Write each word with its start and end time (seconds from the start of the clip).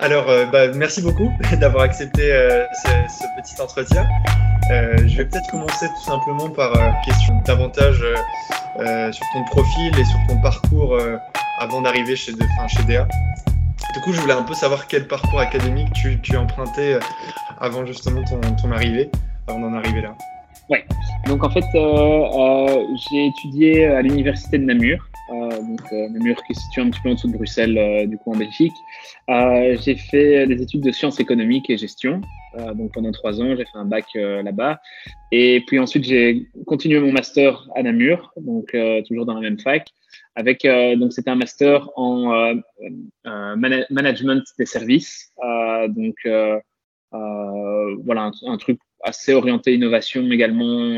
Alors, 0.00 0.26
bah, 0.50 0.68
merci 0.74 1.02
beaucoup 1.02 1.30
d'avoir 1.60 1.84
accepté 1.84 2.22
ce, 2.84 3.24
petit 3.40 3.60
entretien. 3.60 4.06
je 4.70 5.16
vais 5.16 5.24
peut-être 5.24 5.50
commencer 5.50 5.86
tout 5.86 6.10
simplement 6.10 6.50
par 6.50 6.72
question 7.04 7.34
davantage 7.46 8.02
sur 9.12 9.26
ton 9.34 9.44
profil 9.50 9.98
et 9.98 10.04
sur 10.04 10.18
ton 10.28 10.40
parcours 10.40 10.98
avant 11.58 11.82
d'arriver 11.82 12.16
chez, 12.16 12.32
chez 12.68 12.82
DA. 12.84 13.06
Du 13.94 14.00
coup, 14.00 14.12
je 14.12 14.20
voulais 14.20 14.34
un 14.34 14.42
peu 14.42 14.54
savoir 14.54 14.86
quel 14.86 15.08
parcours 15.08 15.40
académique 15.40 15.92
tu, 15.92 16.20
tu 16.20 16.36
euh, 16.36 17.00
avant 17.60 17.84
justement 17.84 18.22
ton, 18.22 18.40
ton 18.62 18.70
arrivée, 18.70 19.10
avant 19.48 19.60
d'en 19.60 19.74
arriver 19.74 20.02
là. 20.02 20.14
Ouais, 20.68 20.84
donc 21.26 21.42
en 21.42 21.50
fait, 21.50 21.64
euh, 21.74 21.78
euh, 21.78 22.84
j'ai 23.10 23.26
étudié 23.26 23.86
à 23.86 24.00
l'université 24.00 24.58
de 24.58 24.64
Namur, 24.64 25.08
donc 25.62 25.80
Namur 25.92 26.42
qui 26.44 26.54
se 26.54 26.60
situe 26.62 26.80
un 26.80 26.90
petit 26.90 27.00
peu 27.00 27.10
en 27.10 27.14
dessous 27.14 27.28
de 27.28 27.36
Bruxelles, 27.36 28.08
du 28.08 28.18
coup 28.18 28.32
en 28.32 28.36
Belgique. 28.36 28.72
j'ai 29.28 29.96
fait 29.96 30.46
des 30.46 30.62
études 30.62 30.82
de 30.82 30.90
sciences 30.90 31.20
économiques 31.20 31.70
et 31.70 31.76
gestion, 31.76 32.20
donc 32.74 32.92
pendant 32.92 33.12
trois 33.12 33.40
ans, 33.40 33.56
j'ai 33.56 33.64
fait 33.64 33.78
un 33.78 33.84
bac 33.84 34.06
là-bas. 34.14 34.80
Et 35.32 35.62
puis 35.66 35.78
ensuite, 35.78 36.04
j'ai 36.04 36.46
continué 36.66 37.00
mon 37.00 37.12
master 37.12 37.66
à 37.74 37.82
Namur, 37.82 38.32
donc 38.36 38.76
toujours 39.06 39.26
dans 39.26 39.34
la 39.34 39.40
même 39.40 39.58
fac 39.58 39.92
avec 40.34 40.64
euh, 40.64 40.96
donc 40.96 41.12
c'était 41.12 41.30
un 41.30 41.36
master 41.36 41.88
en 41.96 42.32
euh, 42.32 42.54
euh, 43.26 43.56
management 43.90 44.44
des 44.58 44.66
services, 44.66 45.32
donc 45.88 46.16
voilà 47.12 48.30
un, 48.46 48.56
truc 48.56 48.78
assez 49.02 49.34
orienté 49.34 49.74
innovation 49.74 50.30
également, 50.30 50.94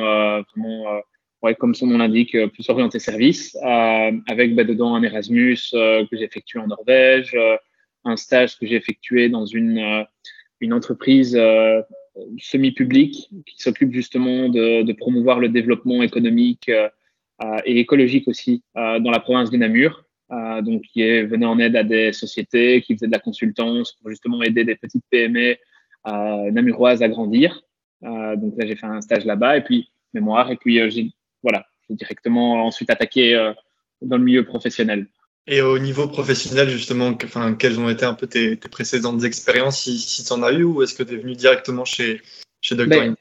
vraiment 0.55 1.01
ouais, 1.43 1.55
comme 1.55 1.75
son 1.75 1.87
nom 1.87 1.99
l'indique, 1.99 2.37
plus 2.53 2.69
orienté 2.69 2.99
service, 2.99 3.57
avec 3.63 4.55
bah, 4.55 4.65
dedans 4.65 4.95
un 4.95 5.03
Erasmus 5.03 5.59
que 5.73 6.09
j'ai 6.13 6.25
effectué 6.25 6.59
en 6.59 6.67
Norvège, 6.67 7.37
un 8.05 8.17
stage 8.17 8.59
que 8.59 8.67
j'ai 8.67 8.77
effectué 8.77 9.29
dans 9.29 9.47
une, 9.47 10.05
une 10.61 10.73
entreprise 10.73 11.39
semi-publique 12.39 13.31
qui 13.47 13.63
s'occupe 13.63 13.93
justement 13.93 14.49
de, 14.49 14.83
de, 14.83 14.93
promouvoir 14.93 15.41
le 15.41 15.49
développement 15.49 16.03
économique 16.03 16.71
euh, 17.43 17.59
et 17.65 17.79
écologique 17.81 18.29
aussi 18.29 18.63
euh, 18.77 19.01
dans 19.01 19.11
la 19.11 19.21
province 19.21 19.51
du 19.51 19.59
Namur. 19.59 20.05
Euh, 20.31 20.63
donc, 20.63 20.83
qui 20.83 21.03
est, 21.03 21.25
venait 21.25 21.47
en 21.47 21.59
aide 21.59 21.77
à 21.77 21.85
des 21.85 22.13
sociétés, 22.13 22.81
qui 22.81 22.95
faisait 22.95 23.07
de 23.07 23.13
la 23.13 23.19
consultance 23.19 23.93
pour 23.93 24.09
justement 24.09 24.43
aider 24.43 24.65
des 24.65 24.77
petites 24.77 25.05
PME 25.11 25.57
namuroises 26.51 27.03
à 27.03 27.09
grandir. 27.09 27.63
donc 28.03 28.55
là, 28.57 28.67
j'ai 28.67 28.75
fait 28.75 28.87
un 28.87 29.01
stage 29.03 29.25
là-bas 29.25 29.59
et 29.59 29.61
puis 29.63 29.91
mémoire. 30.15 30.51
Et 30.51 30.57
puis, 30.57 30.91
j'ai 30.91 31.13
voilà, 31.43 31.67
directement 31.91 32.67
ensuite 32.67 32.91
attaqué 32.91 33.53
dans 34.01 34.17
le 34.17 34.25
milieu 34.25 34.45
professionnel. 34.45 35.07
Et 35.47 35.61
au 35.61 35.79
niveau 35.79 36.07
professionnel, 36.07 36.69
justement, 36.69 37.17
enfin, 37.25 37.55
quelles 37.55 37.81
ont 37.81 37.89
été 37.89 38.05
un 38.05 38.15
peu 38.15 38.29
tes, 38.29 38.57
précédentes 38.57 39.25
expériences, 39.25 39.83
si, 39.83 40.25
tu 40.25 40.33
en 40.33 40.43
as 40.43 40.53
eu, 40.53 40.63
ou 40.63 40.83
est-ce 40.83 40.95
que 40.95 41.03
tu 41.03 41.15
es 41.15 41.17
venu 41.17 41.35
directement 41.35 41.85
chez, 41.85 42.21
chez 42.61 42.77
Dr. 42.77 42.87
Ben, 42.87 43.17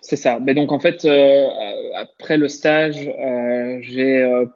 c'est 0.00 0.16
ça. 0.16 0.40
Mais 0.40 0.54
donc 0.54 0.72
en 0.72 0.80
fait, 0.80 1.04
euh, 1.04 1.46
après 1.94 2.36
le 2.36 2.48
stage, 2.48 3.06
euh, 3.06 3.78
j'ai, 3.80 4.18
euh, 4.18 4.46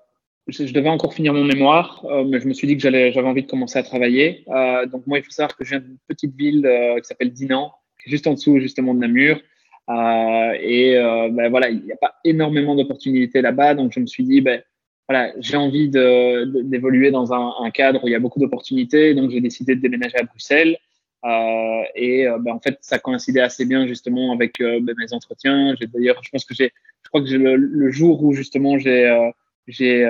je, 0.49 0.73
devais 0.73 0.89
encore 0.89 1.15
finir 1.15 1.33
mon 1.33 1.45
mémoire, 1.45 2.05
mais 2.27 2.41
je 2.41 2.49
me 2.49 2.53
suis 2.53 2.67
dit 2.67 2.77
que 2.77 2.83
j'allais, 2.83 3.13
j'avais 3.13 3.29
envie 3.29 3.43
de 3.43 3.49
commencer 3.49 3.79
à 3.79 3.85
travailler. 3.85 4.45
donc 4.91 5.07
moi, 5.07 5.19
il 5.19 5.25
faut 5.25 5.31
savoir 5.31 5.57
que 5.57 5.65
je 5.65 5.71
viens 5.71 5.81
d'une 5.81 5.99
petite 6.09 6.35
ville 6.35 6.69
qui 6.97 7.07
s'appelle 7.07 7.33
Dinan, 7.33 7.73
qui 8.03 8.09
est 8.09 8.11
juste 8.11 8.27
en 8.27 8.35
dessous 8.35 8.59
justement 8.59 8.95
de 8.95 8.99
Namur. 8.99 9.41
Et 9.89 10.95
ben, 11.33 11.49
voilà, 11.49 11.71
il 11.71 11.83
n'y 11.83 11.93
a 11.93 11.97
pas 11.97 12.17
énormément 12.25 12.75
d'opportunités 12.75 13.41
là-bas, 13.41 13.75
donc 13.75 13.93
je 13.93 14.01
me 14.01 14.07
suis 14.07 14.25
dit, 14.25 14.41
ben, 14.41 14.63
voilà, 15.09 15.33
j'ai 15.39 15.57
envie 15.57 15.89
d'évoluer 15.89 17.11
dans 17.11 17.33
un, 17.33 17.71
cadre 17.71 18.03
où 18.03 18.09
il 18.09 18.13
y 18.13 18.17
a 18.17 18.19
beaucoup 18.19 18.41
d'opportunités, 18.41 19.15
donc 19.15 19.31
j'ai 19.31 19.41
décidé 19.41 19.77
de 19.77 19.81
déménager 19.81 20.19
à 20.19 20.25
Bruxelles. 20.25 20.77
Euh, 21.25 21.83
et 21.95 22.27
euh, 22.27 22.39
ben, 22.39 22.55
en 22.55 22.61
fait, 22.61 22.79
ça 22.81 22.99
coïncidait 22.99 23.41
assez 23.41 23.65
bien 23.65 23.87
justement 23.87 24.33
avec 24.33 24.61
euh, 24.61 24.81
ben, 24.81 24.95
mes 24.99 25.13
entretiens. 25.13 25.75
D'ailleurs, 25.93 26.21
je 26.23 26.31
pense 26.31 26.45
que 26.45 26.55
j'ai, 26.55 26.73
je 27.03 27.09
crois 27.09 27.23
que 27.23 27.31
le, 27.31 27.57
le, 27.57 27.91
jour 27.91 28.23
où 28.23 28.33
justement 28.33 28.79
j'ai 28.79 29.31
j'ai 29.67 30.09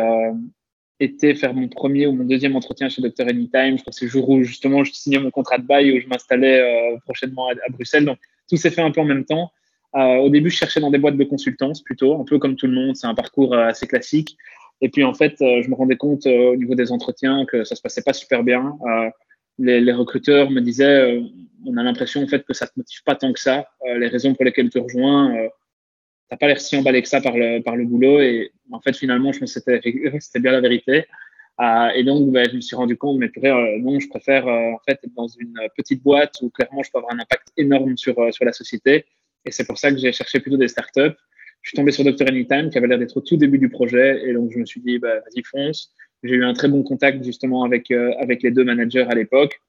été 1.01 1.35
faire 1.35 1.55
mon 1.55 1.69
premier 1.69 2.07
ou 2.07 2.13
mon 2.13 2.25
deuxième 2.25 2.57
entretien 2.57 2.89
chez 2.89 3.01
Dr 3.03 3.29
Anytime. 3.29 3.77
Je 3.77 3.83
crois 3.83 3.93
que 3.93 3.99
c'est 3.99 4.07
le 4.07 4.11
jour 4.11 4.29
où 4.29 4.43
justement 4.43 4.85
je 4.85 4.93
signais 4.93 5.19
mon 5.19 5.31
contrat 5.31 5.59
de 5.59 5.67
bail 5.67 5.97
où 5.97 6.01
je 6.01 6.07
m'installais 6.07 6.99
prochainement 7.05 7.49
à, 7.49 7.71
Bruxelles. 7.71 8.05
Donc 8.05 8.19
tout 8.49 8.57
s'est 8.57 8.71
fait 8.71 8.83
un 8.83 8.91
peu 8.91 9.01
en 9.01 9.05
même 9.05 9.25
temps. 9.25 9.51
Euh, 9.97 10.17
au 10.19 10.29
début, 10.29 10.51
je 10.51 10.57
cherchais 10.57 10.81
dans 10.81 10.91
des 10.91 10.99
boîtes 10.99 11.17
de 11.17 11.25
consultance 11.25 11.83
plutôt, 11.83 12.21
un 12.21 12.25
peu 12.25 12.39
comme 12.39 12.57
tout 12.57 12.67
le 12.67 12.75
monde. 12.75 12.97
C'est 12.97 13.07
un 13.07 13.15
parcours 13.15 13.55
assez 13.55 13.87
classique. 13.87 14.37
Et 14.83 14.91
puis 14.91 15.05
en 15.05 15.15
fait, 15.15 15.37
je 15.41 15.69
me 15.71 15.75
rendais 15.75 15.97
compte 15.97 16.27
au 16.27 16.55
niveau 16.55 16.75
des 16.75 16.93
entretiens 16.93 17.47
que 17.47 17.65
ça 17.65 17.75
se 17.75 17.81
passait 17.81 18.03
pas 18.03 18.13
super 18.13 18.45
bien 18.45 18.77
les, 19.59 19.93
recruteurs 19.93 20.51
me 20.51 20.61
disaient, 20.61 21.19
euh, 21.19 21.23
on 21.67 21.77
a 21.77 21.83
l'impression 21.83 22.23
en 22.23 22.29
fait 22.29 22.45
que 22.45 22.55
ça 22.55 22.67
te 22.67 22.73
motive 22.77 23.03
pas 23.05 23.15
tant 23.15 23.33
que 23.33 23.41
ça. 23.41 23.67
Euh, 23.87 23.99
les 23.99 24.09
raisons 24.09 24.35
pour 24.35 24.45
lesquelles 24.45 24.71
tu 24.71 24.79
rejoins, 24.79 25.35
euh, 25.35 25.49
t'as 26.29 26.37
pas 26.37 26.47
l'air 26.47 26.61
si 26.61 26.77
emballé 26.77 27.03
que 27.03 27.09
ça 27.09 27.21
par 27.21 27.37
le, 27.37 27.61
par 27.63 27.77
le 27.77 27.85
boulot. 27.85 28.21
Et 28.21 28.53
en 28.71 28.81
fait, 28.81 28.97
finalement, 28.97 29.33
je 29.33 29.41
que 29.41 29.47
c'était, 29.47 29.81
c'était 30.21 30.41
bien 30.41 30.53
la 30.53 30.61
vérité. 30.61 31.05
Euh, 31.61 31.89
et 31.95 32.05
donc, 32.05 32.31
ben, 32.31 32.47
je 32.51 32.57
me 32.57 32.61
suis 32.61 32.77
rendu 32.77 32.97
compte, 32.97 33.19
mais 33.19 33.29
purée, 33.29 33.81
non, 33.81 33.99
je 33.99 34.09
préfère 34.09 34.47
en 34.47 34.79
fait 34.87 34.99
être 35.03 35.15
dans 35.15 35.29
une 35.29 35.59
petite 35.77 36.03
boîte 36.03 36.35
où 36.43 36.51
clairement 36.51 36.83
je 36.83 36.91
peux 36.91 36.99
avoir 36.99 37.15
un 37.15 37.19
impact 37.19 37.49
énorme 37.57 37.97
sur, 37.97 38.15
sur 38.33 38.45
la 38.45 38.53
société. 38.53 39.07
Et 39.47 39.53
c'est 39.53 39.65
pour 39.65 39.79
ça 39.79 39.91
que 39.91 39.99
j'ai 39.99 40.13
cherché 40.13 40.41
plutôt 40.41 40.59
des 40.59 40.69
startups. 40.69 41.17
Je 41.63 41.71
suis 41.71 41.77
tombé 41.77 41.93
sur 41.93 42.05
Dr. 42.05 42.29
Anytime 42.29 42.71
qui 42.71 42.79
avait 42.79 42.87
l'air 42.87 42.99
d'être 42.99 43.17
au 43.17 43.21
tout 43.21 43.37
début 43.37 43.59
du 43.59 43.69
projet. 43.69 44.23
Et 44.25 44.33
donc, 44.33 44.53
je 44.53 44.59
me 44.59 44.67
suis 44.67 44.81
dit, 44.81 44.99
bah, 44.99 45.15
vas-y, 45.21 45.43
fonce. 45.43 45.93
J'ai 46.23 46.35
eu 46.35 46.45
un 46.45 46.55
très 46.55 46.69
bon 46.69 46.83
contact 46.83 47.23
justement 47.25 47.65
avec, 47.65 47.91
euh, 47.91 48.13
avec 48.21 48.43
les 48.43 48.51
deux 48.51 48.65
managers 48.65 49.07
à 49.09 49.15
l'époque. 49.15 49.61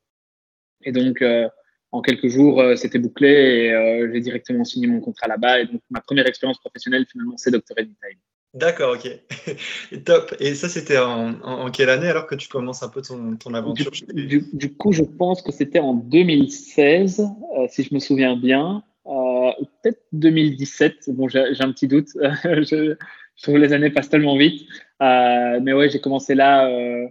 Et 0.84 0.92
donc, 0.92 1.22
euh, 1.22 1.48
en 1.92 2.02
quelques 2.02 2.28
jours, 2.28 2.62
euh, 2.62 2.76
c'était 2.76 3.00
bouclé 3.00 3.30
et 3.30 4.10
j'ai 4.14 4.20
directement 4.20 4.64
signé 4.64 4.88
mon 4.88 5.00
contrat 5.00 5.28
là-bas. 5.28 5.62
Et 5.62 5.66
donc, 5.66 5.82
ma 5.90 6.02
première 6.02 6.28
expérience 6.28 6.60
professionnelle, 6.60 7.06
finalement, 7.10 7.38
c'est 7.38 7.52
Dr. 7.52 7.74
Anytime. 7.78 8.20
D'accord, 8.54 8.96
ok. 8.96 9.10
Top. 10.06 10.36
Et 10.40 10.56
ça, 10.56 10.70
c'était 10.70 10.98
en, 10.98 11.42
en, 11.42 11.70
quelle 11.70 11.90
année 11.90 12.08
alors 12.08 12.26
que 12.26 12.36
tu 12.36 12.48
commences 12.48 12.82
un 12.82 12.90
peu 12.90 13.02
ton, 13.02 13.36
ton 13.36 13.54
aventure? 13.54 13.92
Du, 14.14 14.48
du, 14.54 14.74
coup, 14.74 14.92
je 14.94 15.04
pense 15.04 15.42
que 15.42 15.52
c'était 15.52 15.80
en 15.80 15.94
2016, 15.94 17.24
si 17.70 17.84
je 17.84 17.94
me 17.94 18.00
souviens 18.00 18.36
bien. 18.36 18.84
Euh, 19.08 19.52
peut-être 19.82 20.02
2017. 20.14 21.10
Bon, 21.10 21.28
j'ai 21.28 21.40
un 21.60 21.72
petit 21.72 21.88
doute. 21.88 22.10
je, 22.44 22.96
je 23.38 23.44
trouve 23.44 23.56
que 23.56 23.60
les 23.60 23.74
années 23.74 23.92
passent 23.92 24.10
tellement 24.10 24.38
vite. 24.38 24.68
Euh, 25.02 25.60
mais 25.62 25.74
ouais, 25.74 25.90
j'ai 25.90 26.02
commencé 26.02 26.36
là. 26.36 26.68
Euh, 26.68 27.08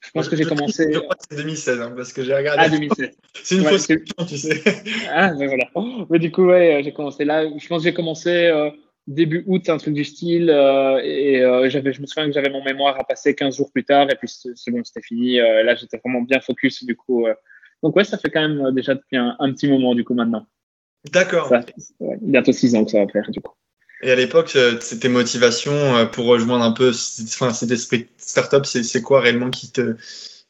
je 0.00 0.10
pense 0.12 0.28
que 0.28 0.36
j'ai 0.36 0.44
commencé. 0.44 0.90
Je 0.92 0.98
crois 0.98 1.14
que 1.14 1.22
c'est 1.28 1.36
2016, 1.36 1.80
hein, 1.80 1.92
parce 1.94 2.12
que 2.12 2.24
j'ai 2.24 2.34
regardé. 2.34 2.62
Ah, 2.64 2.70
2016. 2.70 3.10
c'est 3.42 3.56
une 3.56 3.64
fausse 3.64 3.86
question, 3.86 4.24
tu 4.26 4.38
sais. 4.38 4.62
ah, 5.10 5.34
mais 5.34 5.46
voilà. 5.46 5.68
Mais 6.08 6.18
du 6.18 6.32
coup, 6.32 6.46
ouais, 6.46 6.80
j'ai 6.82 6.92
commencé 6.92 7.26
là. 7.26 7.44
Je 7.44 7.68
pense 7.68 7.82
que 7.82 7.88
j'ai 7.88 7.94
commencé 7.94 8.30
euh, 8.30 8.70
début 9.06 9.44
août, 9.46 9.68
un 9.68 9.76
truc 9.76 9.92
du 9.92 10.04
style. 10.04 10.48
et 11.04 11.42
j'avais, 11.68 11.92
je 11.92 12.00
me 12.00 12.06
souviens 12.06 12.26
que 12.26 12.32
j'avais 12.32 12.50
mon 12.50 12.64
mémoire 12.64 12.98
à 12.98 13.04
passer 13.04 13.34
15 13.34 13.58
jours 13.58 13.70
plus 13.70 13.84
tard. 13.84 14.10
Et 14.10 14.14
puis, 14.14 14.28
c'est 14.28 14.70
bon, 14.70 14.82
c'était 14.82 15.02
fini. 15.02 15.36
là, 15.36 15.74
j'étais 15.74 15.98
vraiment 15.98 16.22
bien 16.22 16.40
focus, 16.40 16.84
du 16.84 16.96
coup. 16.96 17.26
Donc, 17.82 17.94
ouais, 17.96 18.04
ça 18.04 18.16
fait 18.16 18.30
quand 18.30 18.48
même 18.48 18.74
déjà 18.74 18.94
depuis 18.94 19.18
un, 19.18 19.36
un 19.38 19.52
petit 19.52 19.68
moment, 19.68 19.94
du 19.94 20.04
coup, 20.04 20.14
maintenant. 20.14 20.46
D'accord. 21.12 21.52
bientôt 22.20 22.52
6 22.52 22.74
ans 22.74 22.84
que 22.84 22.90
ça 22.90 23.04
va 23.04 23.08
faire, 23.08 23.30
du 23.30 23.40
coup. 23.40 23.54
Et 24.02 24.10
à 24.10 24.14
l'époque, 24.14 24.52
euh, 24.56 24.76
tes 24.76 25.08
motivations 25.08 25.72
euh, 25.72 26.06
pour 26.06 26.24
rejoindre 26.26 26.64
un 26.64 26.72
peu 26.72 26.90
enfin, 26.90 27.52
cet 27.52 27.70
esprit 27.70 28.08
startup, 28.16 28.64
c'est 28.64 29.02
quoi 29.02 29.20
réellement 29.20 29.50
qui 29.50 29.70
te 29.70 29.96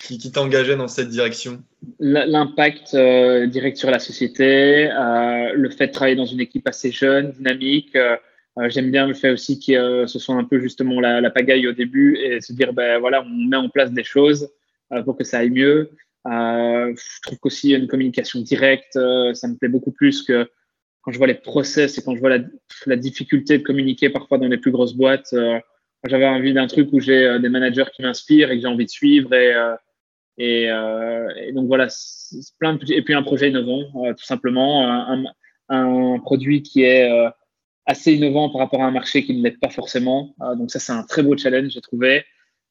qui, 0.00 0.18
qui 0.18 0.32
t'engageait 0.32 0.76
dans 0.76 0.88
cette 0.88 1.08
direction? 1.08 1.62
L'impact 2.00 2.94
euh, 2.94 3.46
direct 3.46 3.76
sur 3.76 3.90
la 3.90 3.98
société, 3.98 4.90
euh, 4.90 5.52
le 5.54 5.70
fait 5.70 5.88
de 5.88 5.92
travailler 5.92 6.16
dans 6.16 6.26
une 6.26 6.40
équipe 6.40 6.66
assez 6.66 6.90
jeune, 6.90 7.32
dynamique. 7.32 7.94
Euh, 7.94 8.16
J'aime 8.68 8.90
bien 8.90 9.06
le 9.06 9.14
fait 9.14 9.30
aussi 9.30 9.58
que 9.58 10.06
ce 10.06 10.18
soit 10.18 10.34
un 10.34 10.44
peu 10.44 10.58
justement 10.58 11.00
la, 11.00 11.20
la, 11.20 11.30
pagaille 11.30 11.66
au 11.68 11.72
début 11.72 12.16
et 12.16 12.40
se 12.40 12.52
dire, 12.52 12.74
ben 12.74 12.98
voilà, 12.98 13.22
on 13.22 13.48
met 13.48 13.56
en 13.56 13.70
place 13.70 13.90
des 13.92 14.04
choses 14.04 14.50
pour 15.04 15.16
que 15.16 15.24
ça 15.24 15.38
aille 15.38 15.50
mieux. 15.50 15.92
Je 16.26 17.20
trouve 17.22 17.38
qu'aussi 17.38 17.72
une 17.72 17.88
communication 17.88 18.40
directe, 18.40 18.92
ça 18.92 19.48
me 19.48 19.56
plaît 19.56 19.68
beaucoup 19.68 19.92
plus 19.92 20.22
que 20.22 20.48
quand 21.02 21.12
je 21.12 21.18
vois 21.18 21.26
les 21.26 21.34
process 21.34 21.98
et 21.98 22.02
quand 22.02 22.14
je 22.14 22.20
vois 22.20 22.30
la, 22.30 22.44
la 22.86 22.96
difficulté 22.96 23.58
de 23.58 23.62
communiquer 23.62 24.10
parfois 24.10 24.38
dans 24.38 24.48
les 24.48 24.58
plus 24.58 24.70
grosses 24.70 24.94
boîtes, 24.94 25.32
euh, 25.32 25.58
j'avais 26.04 26.26
envie 26.26 26.52
d'un 26.52 26.66
truc 26.66 26.88
où 26.92 27.00
j'ai 27.00 27.26
euh, 27.26 27.38
des 27.38 27.48
managers 27.48 27.86
qui 27.94 28.02
m'inspirent 28.02 28.50
et 28.50 28.56
que 28.56 28.62
j'ai 28.62 28.68
envie 28.68 28.84
de 28.84 28.90
suivre. 28.90 29.32
Et, 29.34 29.54
euh, 29.54 29.76
et, 30.38 30.64
et 30.64 31.52
donc 31.52 31.66
voilà, 31.66 31.88
plein 32.58 32.74
de, 32.74 32.92
et 32.92 33.02
puis 33.02 33.12
un 33.12 33.22
projet 33.22 33.50
innovant, 33.50 33.84
tout 34.16 34.24
simplement, 34.24 34.88
un, 34.88 35.24
un, 35.68 36.18
produit 36.18 36.62
qui 36.62 36.82
est 36.82 37.10
assez 37.84 38.14
innovant 38.14 38.48
par 38.48 38.62
rapport 38.62 38.82
à 38.82 38.86
un 38.86 38.90
marché 38.90 39.22
qui 39.22 39.34
ne 39.34 39.42
l'est 39.42 39.58
pas 39.60 39.68
forcément. 39.68 40.34
donc 40.56 40.70
ça, 40.70 40.78
c'est 40.78 40.92
un 40.92 41.02
très 41.02 41.22
beau 41.22 41.36
challenge, 41.36 41.72
j'ai 41.72 41.82
trouvé. 41.82 42.24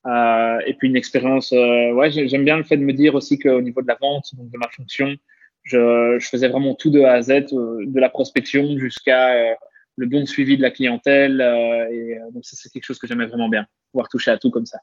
Et 0.05 0.73
puis 0.77 0.87
une 0.87 0.95
expérience, 0.95 1.51
ouais, 1.51 2.11
j'aime 2.11 2.45
bien 2.45 2.57
le 2.57 2.63
fait 2.63 2.77
de 2.77 2.83
me 2.83 2.93
dire 2.93 3.15
aussi 3.15 3.37
qu'au 3.39 3.61
niveau 3.61 3.81
de 3.81 3.87
la 3.87 3.97
vente, 3.99 4.31
de 4.33 4.57
ma 4.57 4.69
fonction, 4.69 5.15
je, 5.63 6.17
faisais 6.19 6.47
vraiment 6.47 6.75
tout 6.75 6.89
de 6.89 7.01
A 7.01 7.13
à 7.13 7.21
Z, 7.21 7.31
euh, 7.31 7.85
de 7.85 7.99
la 7.99 8.09
prospection 8.09 8.77
jusqu'à 8.77 9.33
euh, 9.33 9.53
le 9.97 10.07
bon 10.07 10.25
suivi 10.25 10.57
de 10.57 10.61
la 10.61 10.71
clientèle. 10.71 11.41
Euh, 11.41 11.89
et 11.91 12.17
donc, 12.33 12.43
c'est 12.43 12.69
quelque 12.71 12.85
chose 12.85 12.99
que 12.99 13.07
j'aimais 13.07 13.25
vraiment 13.25 13.49
bien, 13.49 13.65
pouvoir 13.91 14.09
toucher 14.09 14.31
à 14.31 14.37
tout 14.37 14.49
comme 14.49 14.65
ça. 14.65 14.79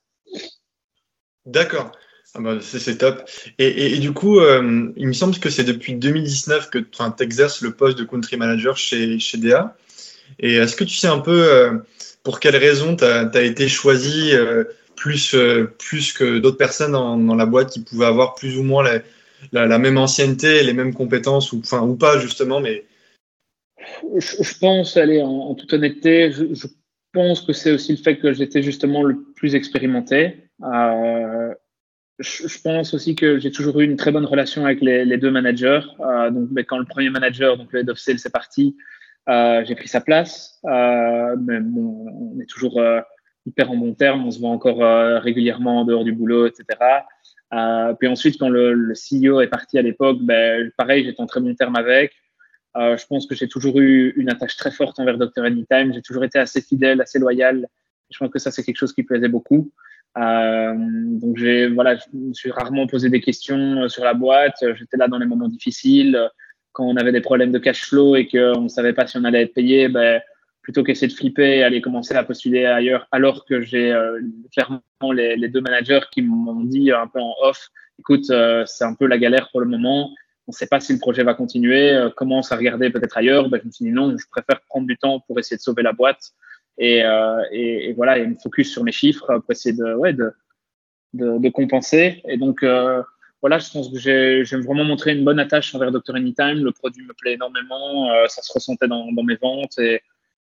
D'accord. 1.45 1.93
Ah 2.35 2.41
bah, 2.41 2.59
c'est 2.61 2.99
top. 2.99 3.29
Et, 3.59 3.99
du 3.99 4.13
coup, 4.13 4.41
euh, 4.41 4.93
il 4.97 5.07
me 5.07 5.13
semble 5.13 5.39
que 5.39 5.49
c'est 5.49 5.65
depuis 5.65 5.95
2019 5.95 6.71
que 6.71 6.79
tu 6.79 7.03
exerces 7.21 7.63
le 7.63 7.73
poste 7.73 7.99
de 7.99 8.05
country 8.05 8.37
manager 8.37 8.77
chez, 8.77 9.19
chez 9.19 9.39
DA. 9.39 9.77
Et 10.39 10.57
est-ce 10.57 10.77
que 10.77 10.85
tu 10.85 10.97
sais 10.97 11.07
un 11.07 11.21
peu 11.21 11.49
euh, 11.51 11.79
pour 12.25 12.41
quelles 12.41 12.57
raisons 12.57 12.97
tu 12.97 13.05
as, 13.05 13.43
été 13.43 13.69
choisi 13.69 14.33
euh, 15.35 15.65
plus, 15.65 15.79
plus 15.79 16.13
que 16.13 16.39
d'autres 16.39 16.57
personnes 16.57 16.93
dans, 16.93 17.35
la 17.35 17.47
boîte 17.47 17.71
qui 17.71 17.83
pouvaient 17.83 18.07
avoir 18.07 18.35
plus 18.35 18.59
ou 18.59 18.63
moins 18.63 18.85
la, 19.53 19.79
même 19.79 19.99
ancienneté, 19.99 20.63
les 20.63 20.73
mêmes 20.73 20.95
compétences, 20.95 21.53
ou, 21.53 21.61
enfin, 21.61 21.83
ou 21.83 21.97
pas 21.97 22.19
justement, 22.19 22.61
mais... 22.61 22.85
Je, 24.19 24.59
pense, 24.59 24.97
allez, 24.97 25.23
en, 25.23 25.55
toute 25.55 25.73
honnêteté, 25.73 26.33
je, 26.33 26.67
pense 27.13 27.41
que 27.41 27.53
c'est 27.53 27.73
aussi 27.73 27.93
le 27.93 27.99
fait 27.99 28.19
que 28.19 28.33
j'étais 28.33 28.63
justement 28.63 29.03
le 29.03 29.23
plus 29.37 29.55
expérimenté. 29.55 30.49
Euh, 30.63 31.55
je, 32.19 32.61
pense 32.63 32.93
aussi 32.93 33.15
que 33.15 33.39
j'ai 33.39 33.51
toujours 33.51 33.81
eu 33.81 33.85
une 33.85 33.97
très 33.97 34.13
bonne 34.13 34.25
relation 34.25 34.67
avec 34.67 34.81
les, 34.81 35.17
deux 35.17 35.31
managers. 35.31 35.83
Euh, 36.01 36.31
donc, 36.31 36.49
mais 36.51 36.65
quand 36.65 36.79
le 36.79 36.85
premier 36.85 37.11
manager, 37.11 37.57
donc 37.57 37.73
le 37.73 37.81
head 37.81 37.91
of 37.91 37.99
sales, 37.99 38.17
est 38.17 38.33
parti, 38.33 38.77
j'ai 39.29 39.75
pris 39.77 39.89
sa 39.89 40.01
place. 40.01 40.59
Mais 40.65 41.61
bon, 41.61 42.35
on 42.35 42.41
est 42.41 42.47
toujours 42.47 42.81
hyper 43.47 43.71
en 43.71 43.77
bon 43.77 43.95
terme. 43.95 44.27
On 44.27 44.31
se 44.31 44.39
voit 44.39 44.51
encore 44.51 44.85
euh, 44.85 45.19
régulièrement 45.19 45.81
en 45.81 45.85
dehors 45.85 46.05
du 46.05 46.13
boulot, 46.13 46.47
etc. 46.47 46.65
puis 47.99 48.09
ensuite, 48.09 48.39
quand 48.39 48.49
le, 48.49 48.73
le, 48.75 48.95
CEO 48.95 49.41
est 49.41 49.49
parti 49.49 49.79
à 49.79 49.83
l'époque, 49.83 50.19
ben, 50.21 50.71
pareil, 50.77 51.05
j'étais 51.05 51.21
en 51.21 51.27
très 51.27 51.41
bon 51.41 51.55
terme 51.55 51.77
avec. 51.77 52.13
je 52.75 53.07
pense 53.07 53.27
que 53.27 53.35
j'ai 53.35 53.49
toujours 53.49 53.79
eu 53.81 54.13
une 54.17 54.31
attache 54.31 54.57
très 54.57 54.71
forte 54.71 54.99
envers 54.99 55.17
Dr. 55.17 55.45
Anytime. 55.45 55.93
J'ai 55.95 56.03
toujours 56.03 56.25
été 56.25 56.39
assez 56.39 56.61
fidèle, 56.61 57.01
assez 57.01 57.19
loyal. 57.19 57.67
Je 58.11 58.19
pense 58.19 58.31
que 58.31 58.39
ça, 58.39 58.51
c'est 58.51 58.63
quelque 58.63 58.79
chose 58.79 58.93
qui 58.93 59.03
plaisait 59.03 59.29
beaucoup. 59.29 59.71
Euh, 60.17 60.75
donc 60.77 61.37
j'ai 61.37 61.69
voilà, 61.69 61.97
je 61.97 62.05
me 62.15 62.33
suis 62.33 62.51
rarement 62.51 62.87
posé 62.87 63.11
des 63.11 63.21
questions 63.21 63.83
euh, 63.83 63.89
sur 63.89 64.05
la 64.05 64.15
boîte. 64.15 64.65
J'étais 64.75 64.97
là 64.97 65.09
dans 65.09 65.19
les 65.19 65.27
moments 65.27 65.49
difficiles, 65.49 66.19
quand 66.73 66.85
on 66.85 66.97
avait 66.97 67.13
des 67.13 67.21
problèmes 67.21 67.53
de 67.53 67.59
cash 67.59 67.85
flow 67.85 68.17
et 68.17 68.27
qu'on 68.27 68.63
ne 68.63 68.69
savait 68.69 68.95
pas 68.95 69.07
si 69.07 69.19
on 69.19 69.25
allait 69.25 69.43
être 69.43 69.55
payé. 69.55 69.89
Ben, 69.89 70.21
plutôt 70.67 70.83
qu'essayer 70.83 71.07
de 71.07 71.13
flipper 71.13 71.59
et 71.59 71.63
aller 71.63 71.81
commencer 71.81 72.15
à 72.15 72.25
postuler 72.25 72.67
ailleurs, 72.67 73.07
alors 73.13 73.45
que 73.45 73.61
j'ai 73.61 73.93
euh, 73.93 74.21
clairement 74.53 74.81
les, 75.13 75.49
deux 75.49 75.61
managers 75.61 76.01
qui 76.11 76.23
m'ont 76.23 76.65
dit 76.65 76.91
un 76.91 77.07
peu 77.07 77.21
en 77.21 77.35
off, 77.43 77.69
écoute, 78.01 78.25
c'est 78.25 78.85
un 78.85 78.95
peu 78.95 79.07
la 79.07 79.17
galère 79.17 79.49
pour 79.53 79.61
le 79.61 79.67
moment, 79.67 80.13
on 80.49 80.53
ne 80.53 80.57
sait 80.57 80.67
pas 80.67 80.81
si 80.81 80.93
le 80.93 80.99
projet 80.99 81.23
va 81.23 81.35
continuer, 81.35 82.09
commence 82.17 82.51
à 82.51 82.57
regarder 82.57 82.91
peut-être 82.91 83.17
ailleurs. 83.17 83.49
Ben, 83.49 83.61
je 83.63 83.67
me 83.67 83.73
suis 83.73 83.85
dit 83.85 83.93
non, 83.93 84.17
je 84.19 84.27
préfère 84.31 84.61
prendre 84.69 84.87
du 84.89 84.97
temps 84.97 85.21
pour 85.21 85.39
essayer 85.39 85.57
de 85.57 85.63
sauver 85.63 85.83
la 85.83 85.93
boîte 85.93 86.33
et, 86.79 87.05
euh, 87.05 87.43
et, 87.51 87.93
voilà, 87.95 88.19
et 88.19 88.27
me 88.27 88.35
focus 88.35 88.71
sur 88.71 88.85
mes 88.85 88.93
chiffres 88.93 89.39
pour 89.39 89.51
essayer 89.51 89.75
de, 89.75 89.95
ouais, 89.95 90.13
de, 90.13 90.33
de, 91.15 91.49
compenser. 91.49 92.23
Et 92.29 92.37
donc, 92.37 92.63
euh, 92.63 93.03
voilà, 93.41 93.59
je 93.59 93.71
pense 93.71 93.91
que 93.91 93.99
j'ai 93.99 94.43
vraiment 94.59 94.85
montré 94.85 95.17
une 95.17 95.25
bonne 95.25 95.39
attache 95.39 95.75
envers 95.75 95.91
Dr. 95.91 96.15
Anytime. 96.15 96.65
Le 96.65 96.73
produit 96.73 97.05
me 97.05 97.15
plaît 97.15 97.35
énormément, 97.35 98.11
euh, 98.13 98.27
ça 98.29 98.43
se 98.43 98.53
ressentait 98.53 98.89
dans, 98.89 99.11
dans 99.13 99.23
mes 99.23 99.37
ventes. 99.37 99.79
Et, 99.79 100.01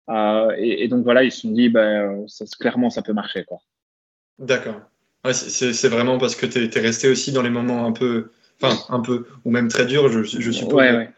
euh, 0.09 0.53
et, 0.57 0.83
et, 0.83 0.88
donc, 0.88 1.03
voilà, 1.03 1.23
ils 1.23 1.31
se 1.31 1.41
sont 1.41 1.51
dit, 1.51 1.69
ben, 1.69 2.25
ça, 2.27 2.45
clairement, 2.59 2.89
ça 2.89 3.01
peut 3.01 3.13
marcher. 3.13 3.44
quoi. 3.44 3.59
D'accord. 4.39 4.81
Ouais, 5.25 5.33
c'est 5.33 5.89
vraiment 5.89 6.17
parce 6.17 6.35
que 6.35 6.45
tu 6.45 6.59
es, 6.59 6.69
es, 6.73 6.79
resté 6.79 7.09
aussi 7.09 7.31
dans 7.31 7.41
les 7.41 7.50
moments 7.50 7.85
un 7.85 7.91
peu, 7.91 8.29
enfin, 8.61 8.77
un 8.89 9.01
peu, 9.01 9.27
ou 9.44 9.51
même 9.51 9.67
très 9.67 9.85
durs, 9.85 10.09
je, 10.09 10.23
je 10.23 10.51
suppose. 10.51 10.75
Ouais, 10.75 10.95
ouais. 10.95 11.09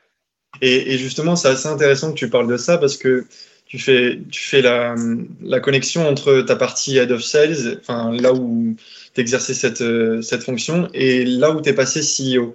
Et, 0.62 0.94
et, 0.94 0.98
justement, 0.98 1.36
c'est 1.36 1.48
assez 1.48 1.68
intéressant 1.68 2.12
que 2.12 2.18
tu 2.18 2.30
parles 2.30 2.48
de 2.48 2.58
ça 2.58 2.78
parce 2.78 2.98
que 2.98 3.26
tu 3.66 3.80
fais, 3.80 4.20
tu 4.30 4.42
fais 4.42 4.62
la, 4.62 4.96
la, 5.42 5.62
connexion 5.62 6.06
entre 6.06 6.42
ta 6.42 6.58
partie 6.58 6.98
head 6.98 7.12
of 7.12 7.22
sales, 7.22 7.80
enfin, 7.80 8.12
là 8.12 8.34
où 8.34 8.76
tu 9.14 9.22
exerçais 9.22 9.54
cette, 9.54 9.82
euh, 9.82 10.22
cette 10.22 10.44
fonction, 10.44 10.90
et 10.94 11.24
là 11.24 11.52
où 11.52 11.62
tu 11.62 11.70
es 11.70 11.74
passé 11.74 12.02
CEO. 12.02 12.54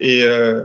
Et 0.00 0.22
euh, 0.22 0.64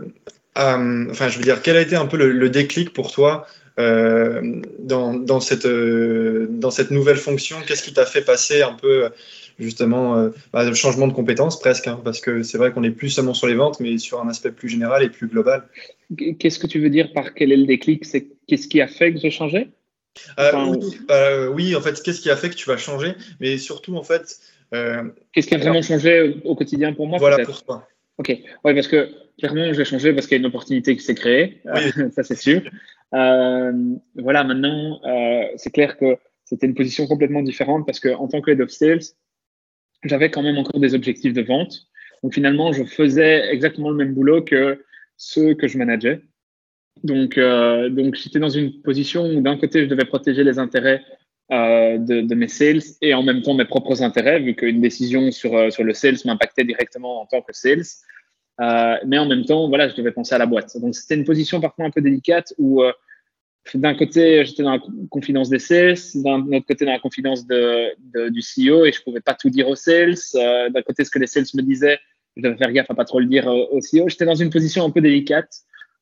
enfin, 0.55 1.27
je 1.27 1.37
veux 1.37 1.43
dire, 1.43 1.61
quel 1.61 1.75
a 1.75 1.81
été 1.81 1.95
un 1.95 2.05
peu 2.05 2.15
le, 2.15 2.49
déclic 2.49 2.93
pour 2.93 3.11
toi 3.11 3.45
dans, 3.79 5.13
dans, 5.13 5.39
cette, 5.39 5.65
euh, 5.65 6.47
dans 6.49 6.71
cette 6.71 6.91
nouvelle 6.91 7.17
fonction 7.17 7.57
Qu'est-ce 7.65 7.83
qui 7.83 7.93
t'a 7.93 8.05
fait 8.05 8.21
passer 8.21 8.61
un 8.61 8.73
peu 8.73 9.09
justement 9.59 10.17
euh, 10.17 10.29
bah, 10.53 10.63
le 10.63 10.73
changement 10.73 11.07
de 11.07 11.13
compétences 11.13 11.59
presque, 11.59 11.87
hein, 11.87 11.99
parce 12.03 12.21
que 12.21 12.43
c'est 12.43 12.57
vrai 12.57 12.71
qu'on 12.71 12.83
est 12.83 12.91
plus 12.91 13.09
seulement 13.09 13.33
sur 13.33 13.47
les 13.47 13.55
ventes, 13.55 13.79
mais 13.79 13.97
sur 13.97 14.21
un 14.21 14.29
aspect 14.29 14.51
plus 14.51 14.69
général 14.69 15.03
et 15.03 15.09
plus 15.09 15.27
global. 15.27 15.63
Qu'est-ce 16.39 16.59
que 16.59 16.67
tu 16.67 16.79
veux 16.79 16.89
dire 16.89 17.11
par 17.13 17.33
quel 17.33 17.51
est 17.51 17.57
le 17.57 17.65
déclic? 17.65 18.05
C'est 18.05 18.27
qu'est-ce 18.47 18.67
qui 18.67 18.81
a 18.81 18.87
fait 18.87 19.13
que 19.13 19.19
j'ai 19.19 19.31
changé? 19.31 19.69
Euh, 20.39 20.51
oui, 20.65 20.99
euh, 21.11 21.47
oui, 21.47 21.75
en 21.75 21.81
fait, 21.81 22.01
qu'est-ce 22.01 22.21
qui 22.21 22.29
a 22.29 22.35
fait 22.35 22.49
que 22.49 22.55
tu 22.55 22.67
vas 22.67 22.77
changer? 22.77 23.13
Mais 23.39 23.57
surtout, 23.57 23.95
en 23.95 24.03
fait. 24.03 24.39
Euh, 24.73 25.03
qu'est-ce 25.31 25.47
qui 25.47 25.55
a 25.55 25.59
vraiment 25.59 25.81
changé 25.81 26.41
au 26.43 26.55
quotidien 26.55 26.93
pour 26.93 27.07
moi 27.07 27.19
Voilà, 27.19 27.43
pour 27.45 27.63
toi. 27.63 27.87
Ok, 28.19 28.29
oui, 28.29 28.73
parce 28.73 28.87
que 28.87 29.09
clairement, 29.39 29.73
j'ai 29.73 29.85
changé 29.85 30.13
parce 30.13 30.27
qu'il 30.27 30.35
y 30.35 30.39
a 30.39 30.41
une 30.41 30.47
opportunité 30.47 30.95
qui 30.95 31.03
s'est 31.03 31.15
créée, 31.15 31.61
oui. 31.65 32.11
ça 32.11 32.23
c'est 32.23 32.35
sûr. 32.35 32.61
voilà, 33.11 34.43
maintenant, 34.43 35.01
c'est 35.55 35.71
clair 35.71 35.97
que 35.97 36.17
c'était 36.43 36.67
une 36.67 36.75
position 36.75 37.07
complètement 37.07 37.41
différente 37.41 37.85
parce 37.85 37.99
qu'en 37.99 38.27
tant 38.27 38.41
que 38.41 38.51
head 38.51 38.61
of 38.61 38.69
sales, 38.69 38.99
j'avais 40.03 40.29
quand 40.29 40.43
même 40.43 40.57
encore 40.57 40.79
des 40.79 40.93
objectifs 40.95 41.33
de 41.33 41.41
vente. 41.41 41.87
Donc 42.23 42.33
finalement, 42.33 42.73
je 42.73 42.83
faisais 42.83 43.49
exactement 43.51 43.89
le 43.89 43.95
même 43.95 44.13
boulot 44.13 44.43
que 44.43 44.83
ceux 45.17 45.53
que 45.53 45.67
je 45.67 45.77
manageais. 45.77 46.21
Donc, 47.03 47.37
euh, 47.37 47.89
donc 47.89 48.15
j'étais 48.15 48.39
dans 48.39 48.49
une 48.49 48.81
position 48.81 49.25
où 49.25 49.41
d'un 49.41 49.57
côté, 49.57 49.83
je 49.83 49.89
devais 49.89 50.05
protéger 50.05 50.43
les 50.43 50.59
intérêts 50.59 51.03
euh, 51.51 51.97
de, 51.97 52.21
de, 52.21 52.35
mes 52.35 52.47
sales 52.47 52.81
et 53.01 53.13
en 53.13 53.23
même 53.23 53.41
temps 53.41 53.53
mes 53.53 53.65
propres 53.65 54.03
intérêts, 54.03 54.39
vu 54.39 54.55
qu'une 54.55 54.81
décision 54.81 55.31
sur, 55.31 55.55
euh, 55.55 55.69
sur 55.69 55.83
le 55.83 55.93
sales 55.93 56.17
m'impactait 56.25 56.63
directement 56.63 57.21
en 57.21 57.25
tant 57.25 57.41
que 57.41 57.53
sales. 57.53 57.83
Euh, 58.61 58.95
mais 59.05 59.17
en 59.17 59.25
même 59.25 59.45
temps, 59.45 59.69
voilà, 59.69 59.87
je 59.87 59.95
devais 59.95 60.11
penser 60.11 60.35
à 60.35 60.37
la 60.37 60.45
boîte. 60.45 60.77
Donc, 60.77 60.93
c'était 60.93 61.15
une 61.15 61.23
position 61.23 61.61
parfois 61.61 61.85
un 61.85 61.91
peu 61.91 62.01
délicate 62.01 62.53
où 62.57 62.83
euh, 62.83 62.91
d'un 63.73 63.95
côté, 63.95 64.43
j'étais 64.45 64.63
dans 64.63 64.73
la 64.73 64.81
confidence 65.09 65.49
des 65.49 65.59
sales, 65.59 65.95
d'un 66.15 66.41
autre 66.41 66.65
côté, 66.67 66.85
dans 66.85 66.91
la 66.91 66.99
confidence 66.99 67.47
de, 67.47 67.93
de, 68.13 68.29
du 68.29 68.41
CEO 68.41 68.85
et 68.85 68.91
je 68.91 69.01
pouvais 69.01 69.21
pas 69.21 69.33
tout 69.33 69.49
dire 69.49 69.67
aux 69.67 69.75
sales. 69.75 70.15
Euh, 70.35 70.69
d'un 70.69 70.81
côté, 70.81 71.05
ce 71.05 71.11
que 71.11 71.19
les 71.19 71.27
sales 71.27 71.45
me 71.55 71.61
disaient, 71.61 71.99
je 72.35 72.43
devais 72.43 72.57
faire 72.57 72.71
gaffe 72.71 72.91
à 72.91 72.95
pas 72.95 73.05
trop 73.05 73.19
le 73.19 73.25
dire 73.25 73.47
au 73.47 73.79
CEO. 73.79 74.07
J'étais 74.07 74.25
dans 74.25 74.35
une 74.35 74.49
position 74.49 74.85
un 74.85 74.89
peu 74.89 75.01
délicate. 75.01 75.49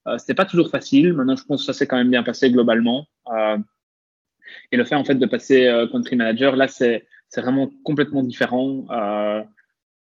Euh, 0.07 0.17
c'était 0.17 0.33
pas 0.33 0.45
toujours 0.45 0.69
facile. 0.69 1.13
Maintenant, 1.13 1.35
je 1.35 1.43
pense 1.43 1.61
que 1.61 1.65
ça 1.65 1.77
s'est 1.77 1.87
quand 1.87 1.97
même 1.97 2.09
bien 2.09 2.23
passé 2.23 2.49
globalement. 2.49 3.05
Euh, 3.31 3.57
et 4.71 4.77
le 4.77 4.83
fait 4.83 4.95
en 4.95 5.03
fait 5.03 5.15
de 5.15 5.25
passer 5.25 5.65
euh, 5.67 5.87
country 5.87 6.15
manager, 6.15 6.55
là, 6.55 6.67
c'est 6.67 7.05
vraiment 7.35 7.69
complètement 7.83 8.23
différent. 8.23 8.85
Euh, 8.91 9.43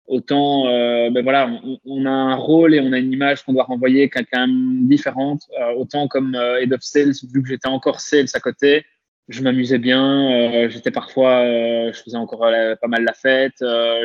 autant, 0.07 0.67
euh, 0.67 1.09
ben 1.11 1.23
voilà, 1.23 1.49
on, 1.63 1.79
on, 1.85 2.05
a 2.05 2.09
un 2.09 2.35
rôle 2.35 2.75
et 2.75 2.79
on 2.79 2.91
a 2.91 2.97
une 2.97 3.11
image 3.11 3.43
qu'on 3.43 3.53
doit 3.53 3.63
renvoyer 3.63 4.09
qui 4.09 4.19
est 4.19 4.25
quand 4.31 4.47
même 4.47 4.87
différente. 4.87 5.41
Euh, 5.59 5.73
autant 5.73 6.07
comme 6.07 6.35
head 6.35 6.73
of 6.73 6.81
sales, 6.81 7.13
vu 7.33 7.41
que 7.41 7.49
j'étais 7.49 7.67
encore 7.67 7.99
sales 7.99 8.27
à 8.33 8.39
côté, 8.39 8.85
je 9.27 9.41
m'amusais 9.41 9.79
bien. 9.79 10.69
j'étais 10.69 10.91
parfois, 10.91 11.43
je 11.91 11.99
faisais 12.03 12.17
encore 12.17 12.41
pas 12.41 12.87
mal 12.87 13.03
la 13.03 13.13
fête. 13.13 13.55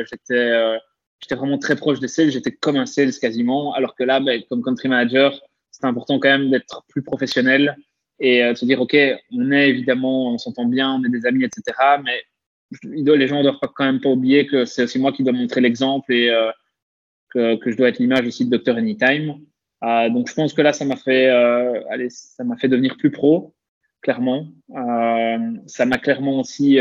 j'étais, 0.09 0.79
j'étais 1.19 1.35
vraiment 1.35 1.59
très 1.59 1.75
proche 1.75 1.99
des 1.99 2.07
sales. 2.07 2.31
J'étais 2.31 2.51
comme 2.51 2.75
un 2.75 2.87
sales 2.87 3.13
quasiment. 3.13 3.71
Alors 3.73 3.93
que 3.93 4.03
là, 4.03 4.19
ben, 4.19 4.41
comme 4.49 4.63
country 4.63 4.89
manager, 4.89 5.39
c'est 5.69 5.85
important 5.85 6.19
quand 6.19 6.29
même 6.29 6.49
d'être 6.49 6.83
plus 6.89 7.03
professionnel 7.03 7.75
et 8.21 8.43
euh, 8.43 8.53
se 8.53 8.65
dire, 8.65 8.79
OK, 8.79 8.95
on 9.33 9.51
est 9.51 9.69
évidemment, 9.69 10.31
on 10.31 10.37
s'entend 10.37 10.65
bien, 10.65 10.93
on 10.93 11.03
est 11.03 11.09
des 11.09 11.25
amis, 11.25 11.43
etc. 11.43 11.75
Mais 12.03 12.21
les 12.83 13.27
gens 13.27 13.39
ne 13.39 13.43
doivent 13.43 13.59
quand 13.75 13.83
même 13.83 13.99
pas 13.99 14.09
oublier 14.09 14.45
que 14.45 14.63
c'est 14.63 14.83
aussi 14.83 14.99
moi 14.99 15.11
qui 15.11 15.23
dois 15.23 15.33
montrer 15.33 15.59
l'exemple 15.59 16.13
et 16.13 16.29
euh, 16.29 16.51
que, 17.57 17.71
je 17.71 17.75
dois 17.75 17.89
être 17.89 17.97
l'image 17.97 18.27
aussi 18.27 18.45
de 18.45 18.55
Dr. 18.55 18.77
Anytime. 18.77 19.41
Euh, 19.83 20.09
donc, 20.09 20.29
je 20.29 20.35
pense 20.35 20.53
que 20.53 20.61
là, 20.61 20.71
ça 20.71 20.85
m'a 20.85 20.95
fait, 20.95 21.29
allez, 21.89 22.09
ça 22.11 22.43
m'a 22.43 22.55
fait 22.57 22.67
devenir 22.67 22.95
plus 22.95 23.09
pro, 23.09 23.55
clairement. 24.01 24.47
Ça 25.65 25.85
m'a 25.87 25.97
clairement 25.97 26.41
aussi 26.41 26.77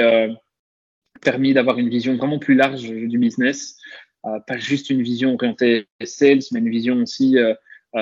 permis 1.22 1.54
d'avoir 1.54 1.78
une 1.78 1.88
vision 1.88 2.16
vraiment 2.16 2.38
plus 2.38 2.54
large 2.54 2.82
du 2.82 3.18
business. 3.18 3.78
pas 4.22 4.58
juste 4.58 4.90
une 4.90 5.00
vision 5.00 5.32
orientée 5.34 5.86
sales, 6.04 6.40
mais 6.52 6.60
une 6.60 6.68
vision 6.68 6.96
aussi 6.96 7.36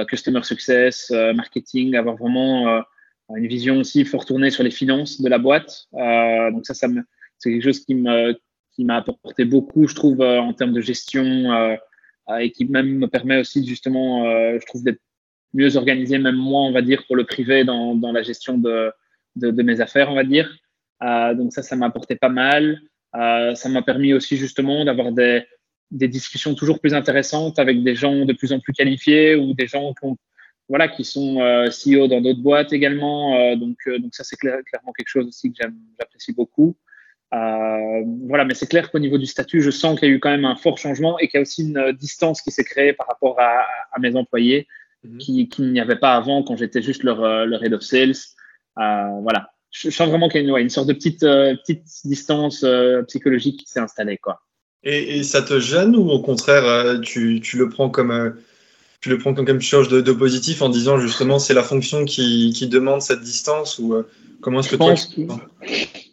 customer 0.09 0.43
success, 0.43 1.13
marketing, 1.13 1.95
avoir 1.95 2.17
vraiment 2.17 2.83
une 3.37 3.47
vision 3.47 3.79
aussi, 3.79 4.05
faut 4.05 4.19
retourner 4.19 4.51
sur 4.51 4.63
les 4.63 4.71
finances 4.71 5.21
de 5.21 5.29
la 5.29 5.39
boîte. 5.39 5.87
donc 5.93 6.65
ça, 6.65 6.75
ça 6.75 6.89
c'est 7.39 7.51
quelque 7.51 7.63
chose 7.63 7.85
qui 7.85 7.95
me 7.95 8.39
qui 8.73 8.85
m'a 8.85 8.97
apporté 8.97 9.45
beaucoup, 9.45 9.87
je 9.89 9.95
trouve, 9.95 10.21
en 10.21 10.53
termes 10.53 10.73
de 10.73 10.81
gestion 10.81 11.77
et 12.41 12.51
qui 12.53 12.65
même 12.65 12.99
me 12.99 13.07
permet 13.09 13.39
aussi 13.39 13.67
justement, 13.67 14.25
je 14.25 14.65
trouve, 14.67 14.85
d'être 14.85 15.01
mieux 15.55 15.77
organisé, 15.77 16.19
même 16.19 16.37
moi, 16.37 16.63
on 16.63 16.73
va 16.73 16.83
dire, 16.83 17.05
pour 17.07 17.17
le 17.17 17.25
privé 17.25 17.65
dans, 17.65 17.95
dans 17.95 18.13
la 18.13 18.23
gestion 18.23 18.59
de, 18.59 18.93
de, 19.37 19.51
de, 19.51 19.63
mes 19.63 19.81
affaires, 19.81 20.11
on 20.11 20.15
va 20.15 20.25
dire. 20.25 20.55
Euh, 21.03 21.35
donc 21.35 21.53
ça, 21.53 21.63
ça 21.63 21.77
m'a 21.77 21.87
apporté 21.87 22.17
pas 22.17 22.29
mal. 22.29 22.81
Euh, 23.15 23.55
ça 23.55 23.69
m'a 23.69 23.83
permis 23.83 24.13
aussi 24.13 24.37
justement 24.37 24.85
d'avoir 24.85 25.13
des, 25.13 25.45
des 25.91 26.09
discussions 26.09 26.55
toujours 26.55 26.81
plus 26.81 26.95
intéressantes 26.95 27.59
avec 27.59 27.83
des 27.83 27.95
gens 27.95 28.27
de 28.27 28.33
plus 28.33 28.53
en 28.53 28.61
plus 28.61 28.73
qualifiés 28.73 29.35
ou 29.35 29.55
des 29.55 29.67
gens 29.67 29.95
qui, 29.95 30.07
ont, 30.07 30.17
voilà, 30.69 30.89
qui 30.89 31.05
sont 31.05 31.41
euh, 31.41 31.69
CEO 31.71 32.09
dans 32.09 32.21
d'autres 32.21 32.43
boîtes 32.43 32.73
également. 32.73 33.39
Euh, 33.39 33.57
donc, 33.57 33.77
euh, 33.87 33.99
donc 33.99 34.15
ça, 34.15 34.25
c'est 34.25 34.37
clairement 34.37 34.93
quelque 34.97 35.09
chose 35.09 35.27
aussi 35.27 35.53
que 35.53 35.65
j'apprécie 35.99 36.33
beaucoup. 36.33 36.77
voilà, 37.31 38.45
mais 38.45 38.55
c'est 38.55 38.69
clair 38.69 38.91
qu'au 38.91 38.99
niveau 38.99 39.19
du 39.19 39.27
statut, 39.27 39.63
je 39.63 39.71
sens 39.71 39.99
qu'il 39.99 40.09
y 40.09 40.13
a 40.13 40.15
eu 40.15 40.21
quand 40.21 40.31
même 40.31 40.45
un 40.45 40.57
fort 40.57 40.79
changement 40.79 41.19
et 41.19 41.29
qu'il 41.29 41.39
y 41.39 41.41
a 41.41 41.43
aussi 41.43 41.63
une 41.63 41.93
distance 41.93 42.43
qui 42.43 42.51
s'est 42.51 42.65
créée 42.65 42.93
par 42.93 43.07
rapport 43.07 43.39
à, 43.41 43.67
mes 44.01 44.15
employés 44.15 44.67
mhm. 45.05 45.19
qui, 45.19 45.49
qui 45.49 45.63
n'y 45.63 45.81
avait 45.81 45.99
pas 45.99 46.15
avant 46.15 46.43
quand 46.43 46.57
j'étais 46.57 46.83
juste 46.83 47.03
leur, 47.03 47.21
leur 47.47 47.65
head 47.65 47.73
of 47.73 47.83
sales. 47.83 48.17
voilà, 48.77 49.51
je, 49.71 49.91
sens 49.91 50.09
vraiment 50.09 50.29
qu'il 50.29 50.45
y 50.45 50.55
a 50.55 50.61
une, 50.61 50.71
sorte 50.71 50.89
de 50.89 50.93
petite, 50.93 51.21
petite 51.21 51.85
distance 52.05 52.65
psychologique 53.09 53.61
qui 53.61 53.71
s'est 53.71 53.81
installée. 53.81 54.19
Quoi. 54.19 54.41
Et, 54.83 55.23
ça 55.23 55.43
te 55.43 55.59
gêne 55.59 55.97
ou 55.97 56.11
au 56.11 56.21
contraire, 56.21 57.01
tu, 57.01 57.41
tu 57.41 57.57
le 57.57 57.69
prends 57.71 57.91
comme 57.91 58.37
tu 59.01 59.11
le 59.11 59.19
prends 59.19 59.35
comme 59.35 59.47
quelque 59.47 59.63
chose 59.63 59.89
de, 59.89 60.13
positif 60.13 60.63
en 60.63 60.69
disant 60.69 60.99
justement 60.99 61.39
c'est 61.39 61.55
la 61.55 61.63
fonction 61.63 62.05
qui, 62.05 62.53
qui, 62.55 62.67
demande 62.67 63.01
cette 63.01 63.21
distance 63.21 63.79
ou 63.79 63.95
euh, 63.95 64.09
comment 64.41 64.61
est-ce 64.61 64.71
que 64.71 64.77
toi 64.77 64.95
tu... 64.95 65.27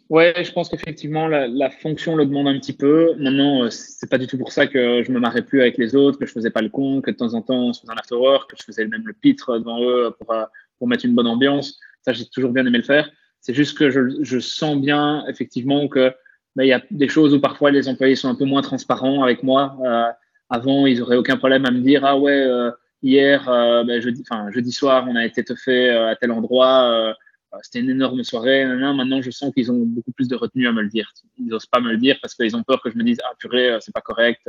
Ouais, 0.08 0.34
je 0.44 0.52
pense 0.52 0.68
qu'effectivement 0.68 1.26
la, 1.26 1.48
la, 1.48 1.68
fonction 1.68 2.14
le 2.14 2.26
demande 2.26 2.46
un 2.46 2.56
petit 2.60 2.72
peu. 2.72 3.14
Maintenant, 3.18 3.64
euh, 3.64 3.70
c'est 3.70 4.08
pas 4.08 4.18
du 4.18 4.28
tout 4.28 4.38
pour 4.38 4.52
ça 4.52 4.68
que 4.68 5.02
je 5.02 5.10
me 5.10 5.18
marrais 5.18 5.42
plus 5.42 5.60
avec 5.60 5.78
les 5.78 5.96
autres, 5.96 6.16
que 6.16 6.26
je 6.26 6.32
faisais 6.32 6.50
pas 6.50 6.62
le 6.62 6.68
con, 6.68 7.00
que 7.00 7.10
de 7.10 7.16
temps 7.16 7.34
en 7.34 7.42
temps 7.42 7.68
on 7.68 7.72
se 7.72 7.80
faisait 7.80 7.92
un 7.92 7.96
after 7.96 8.14
work, 8.14 8.50
que 8.50 8.56
je 8.56 8.62
faisais 8.62 8.86
même 8.86 9.02
le 9.04 9.12
pitre 9.12 9.58
devant 9.58 9.82
eux 9.82 10.14
pour, 10.20 10.32
euh, 10.32 10.44
pour 10.78 10.86
mettre 10.86 11.04
une 11.04 11.14
bonne 11.16 11.26
ambiance. 11.26 11.80
Ça, 12.02 12.12
j'ai 12.12 12.24
toujours 12.26 12.52
bien 12.52 12.64
aimé 12.64 12.78
le 12.78 12.84
faire. 12.84 13.10
C'est 13.40 13.54
juste 13.54 13.76
que 13.76 13.90
je, 13.90 14.00
je 14.20 14.38
sens 14.38 14.80
bien 14.80 15.24
effectivement 15.28 15.88
que 15.88 16.12
ben, 16.54 16.62
il 16.62 16.68
y 16.68 16.72
a 16.72 16.82
des 16.92 17.08
choses 17.08 17.34
où 17.34 17.40
parfois 17.40 17.72
les 17.72 17.88
employés 17.88 18.14
sont 18.14 18.28
un 18.28 18.36
peu 18.36 18.44
moins 18.44 18.62
transparents 18.62 19.24
avec 19.24 19.42
moi. 19.42 19.76
Euh, 19.84 20.12
avant, 20.48 20.86
ils 20.86 21.02
auraient 21.02 21.16
aucun 21.16 21.36
problème 21.36 21.64
à 21.64 21.70
me 21.70 21.80
dire 21.80 22.04
ah 22.04 22.18
ouais 22.18 22.32
euh, 22.32 22.70
hier 23.02 23.48
euh, 23.48 23.84
ben, 23.84 24.00
jeudi, 24.00 24.24
jeudi 24.50 24.72
soir 24.72 25.06
on 25.08 25.16
a 25.16 25.24
été 25.24 25.44
euh, 25.68 26.08
à 26.08 26.16
tel 26.16 26.30
endroit 26.30 27.14
c'était 27.62 27.80
une 27.80 27.90
énorme 27.90 28.22
soirée 28.22 28.66
maintenant 28.66 29.22
je 29.22 29.30
sens 29.30 29.52
qu'ils 29.54 29.72
ont 29.72 29.78
beaucoup 29.78 30.12
plus 30.12 30.28
de 30.28 30.36
retenue 30.36 30.68
à 30.68 30.72
me 30.72 30.82
le 30.82 30.88
dire. 30.88 31.10
Ils 31.38 31.46
n'osent 31.46 31.66
pas 31.66 31.80
me 31.80 31.90
le 31.90 31.96
dire 31.96 32.18
parce 32.20 32.34
qu'ils 32.34 32.54
ont 32.54 32.62
peur 32.62 32.82
que 32.82 32.90
je 32.90 32.98
me 32.98 33.02
dise 33.02 33.18
ah 33.24 33.32
purée 33.38 33.78
c'est 33.80 33.94
pas 33.94 34.02
correct. 34.02 34.42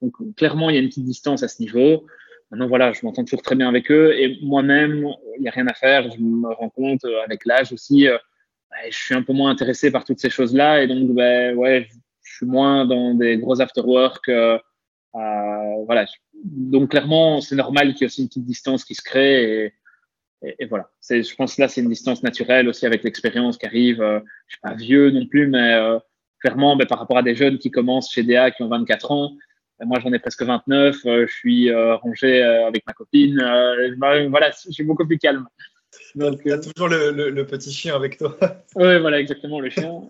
Donc 0.00 0.14
clairement 0.36 0.70
il 0.70 0.74
y 0.74 0.78
a 0.78 0.80
une 0.80 0.88
petite 0.88 1.04
distance 1.04 1.42
à 1.42 1.48
ce 1.48 1.60
niveau. 1.60 2.06
Maintenant 2.50 2.68
voilà 2.68 2.92
je 2.92 3.00
m'entends 3.02 3.24
toujours 3.24 3.42
très 3.42 3.56
bien 3.56 3.68
avec 3.68 3.90
eux. 3.90 4.14
Et 4.16 4.38
moi-même 4.42 5.08
il 5.36 5.42
n'y 5.42 5.48
a 5.48 5.50
rien 5.50 5.66
à 5.66 5.74
faire. 5.74 6.08
Je 6.10 6.20
me 6.20 6.48
rends 6.54 6.70
compte 6.70 7.04
avec 7.24 7.44
l'âge 7.44 7.72
aussi 7.72 8.06
ben, 8.70 8.90
je 8.90 8.96
suis 8.96 9.14
un 9.14 9.22
peu 9.22 9.32
moins 9.32 9.50
intéressé 9.50 9.90
par 9.90 10.04
toutes 10.04 10.20
ces 10.20 10.30
choses 10.30 10.54
là 10.54 10.82
et 10.82 10.86
donc 10.86 11.14
ben 11.14 11.56
ouais 11.56 11.88
je 12.22 12.36
suis 12.36 12.46
moins 12.46 12.84
dans 12.84 13.14
des 13.14 13.38
gros 13.38 13.60
after 13.60 13.80
work 13.80 14.28
euh, 14.28 14.58
voilà. 15.86 16.06
Donc 16.44 16.90
clairement, 16.90 17.40
c'est 17.40 17.56
normal 17.56 17.92
qu'il 17.92 18.02
y 18.02 18.04
ait 18.04 18.06
aussi 18.06 18.22
une 18.22 18.28
petite 18.28 18.44
distance 18.44 18.84
qui 18.84 18.94
se 18.94 19.02
crée 19.02 19.72
et, 20.42 20.66
voilà. 20.66 20.88
Je 21.10 21.34
pense 21.34 21.56
que 21.56 21.62
là, 21.62 21.68
c'est 21.68 21.80
une 21.80 21.88
distance 21.88 22.22
naturelle 22.22 22.68
aussi 22.68 22.86
avec 22.86 23.02
l'expérience 23.02 23.58
qui 23.58 23.66
arrive. 23.66 24.00
Euh, 24.00 24.20
je 24.46 24.54
suis 24.54 24.60
pas 24.60 24.74
vieux 24.74 25.10
non 25.10 25.26
plus, 25.26 25.48
mais 25.48 25.74
euh, 25.74 25.98
clairement, 26.40 26.76
ben, 26.76 26.86
par 26.86 27.00
rapport 27.00 27.18
à 27.18 27.22
des 27.22 27.34
jeunes 27.34 27.58
qui 27.58 27.72
commencent 27.72 28.12
chez 28.12 28.22
DA 28.22 28.52
qui 28.52 28.62
ont 28.62 28.68
24 28.68 29.10
ans, 29.10 29.32
ben, 29.80 29.86
moi 29.86 29.98
j'en 30.00 30.12
ai 30.12 30.20
presque 30.20 30.42
29. 30.42 30.96
je 31.04 31.26
suis 31.26 31.72
rangé 31.74 32.42
avec 32.42 32.86
ma 32.86 32.92
copine. 32.92 33.36
voilà, 34.30 34.50
je 34.64 34.70
suis 34.70 34.84
beaucoup 34.84 35.06
plus 35.06 35.18
calme. 35.18 35.46
Donc, 36.14 36.40
y 36.44 36.52
a 36.52 36.58
toujours 36.58 36.88
le, 36.88 37.30
le, 37.30 37.46
petit 37.46 37.72
chien 37.72 37.94
avec 37.94 38.18
toi. 38.18 38.36
oui, 38.76 38.98
voilà, 39.00 39.20
exactement, 39.20 39.60
le 39.60 39.70
chien. 39.70 40.02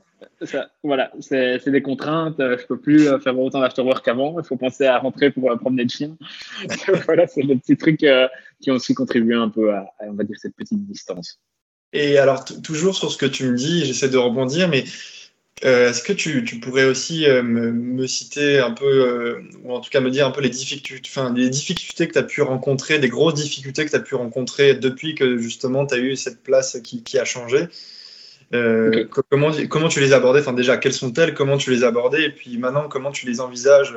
Ça, 0.42 0.70
voilà, 0.82 1.12
c'est 1.20 1.70
des 1.70 1.82
contraintes. 1.82 2.36
Je 2.38 2.66
peux 2.66 2.78
plus 2.78 3.08
faire 3.20 3.38
autant 3.38 3.60
d'afterwork 3.60 4.04
qu'avant. 4.04 4.38
Il 4.38 4.44
faut 4.44 4.56
penser 4.56 4.86
à 4.86 4.98
rentrer 4.98 5.30
pour 5.30 5.50
promener 5.58 5.84
le 5.84 5.88
chien. 5.88 6.16
voilà, 7.06 7.26
c'est 7.26 7.42
des 7.42 7.56
petits 7.56 7.76
trucs 7.76 8.02
euh, 8.04 8.28
qui 8.60 8.70
ont 8.70 8.74
aussi 8.74 8.94
contribué 8.94 9.34
un 9.34 9.48
peu 9.48 9.72
à, 9.72 9.86
on 10.00 10.14
va 10.14 10.24
dire, 10.24 10.36
cette 10.38 10.56
petite 10.56 10.84
distance. 10.86 11.40
Et 11.92 12.18
alors, 12.18 12.44
toujours 12.44 12.94
sur 12.94 13.10
ce 13.10 13.16
que 13.16 13.26
tu 13.26 13.44
me 13.44 13.56
dis, 13.56 13.84
j'essaie 13.84 14.10
de 14.10 14.18
rebondir, 14.18 14.68
mais 14.68 14.84
euh, 15.64 15.90
est-ce 15.90 16.02
que 16.02 16.12
tu, 16.12 16.44
tu, 16.44 16.60
pourrais 16.60 16.84
aussi 16.84 17.26
euh, 17.26 17.42
me, 17.42 17.72
me, 17.72 18.06
citer 18.06 18.60
un 18.60 18.70
peu, 18.70 18.84
euh, 18.84 19.42
ou 19.64 19.72
en 19.72 19.80
tout 19.80 19.90
cas 19.90 20.00
me 20.00 20.10
dire 20.10 20.26
un 20.26 20.30
peu 20.30 20.40
les 20.40 20.50
difficultés, 20.50 21.08
enfin, 21.10 21.32
les 21.34 21.48
difficultés 21.48 22.06
que 22.06 22.12
tu 22.12 22.18
as 22.18 22.22
pu 22.22 22.42
rencontrer, 22.42 22.98
des 22.98 23.08
grosses 23.08 23.34
difficultés 23.34 23.84
que 23.84 23.90
tu 23.90 23.96
as 23.96 24.00
pu 24.00 24.14
rencontrer 24.14 24.74
depuis 24.74 25.14
que 25.14 25.38
justement 25.38 25.86
tu 25.86 25.94
as 25.94 25.98
eu 25.98 26.16
cette 26.16 26.42
place 26.42 26.80
qui, 26.82 27.02
qui 27.02 27.18
a 27.18 27.24
changé? 27.24 27.68
Comment, 28.50 29.50
comment 29.68 29.88
tu 29.88 30.00
les 30.00 30.12
as 30.12 30.16
abordées? 30.16 30.40
Enfin, 30.40 30.54
déjà, 30.54 30.78
quelles 30.78 30.94
sont-elles? 30.94 31.34
Comment 31.34 31.58
tu 31.58 31.70
les 31.70 31.84
as 31.84 31.88
abordées? 31.88 32.22
Et 32.22 32.30
puis 32.30 32.56
maintenant, 32.56 32.88
comment 32.88 33.10
tu 33.10 33.26
les 33.26 33.40
envisages? 33.40 33.94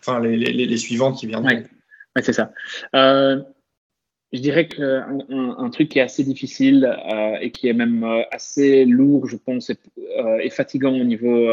Enfin, 0.00 0.20
les, 0.20 0.36
les, 0.36 0.66
les 0.66 0.76
suivantes 0.76 1.18
qui 1.18 1.26
viennent. 1.26 1.46
Ouais, 1.46 1.64
ouais 2.16 2.22
c'est 2.22 2.32
ça 2.32 2.50
je 4.34 4.40
dirais 4.40 4.66
qu'un 4.66 5.20
un, 5.30 5.70
truc 5.70 5.90
qui 5.90 6.00
est 6.00 6.02
assez 6.02 6.24
difficile 6.24 6.84
euh, 6.84 7.36
et 7.40 7.52
qui 7.52 7.68
est 7.68 7.72
même 7.72 8.02
euh, 8.02 8.22
assez 8.32 8.84
lourd, 8.84 9.28
je 9.28 9.36
pense, 9.36 9.70
et, 9.70 9.76
euh, 10.18 10.50
fatigant 10.50 10.92
au 10.92 11.04
niveau 11.04 11.48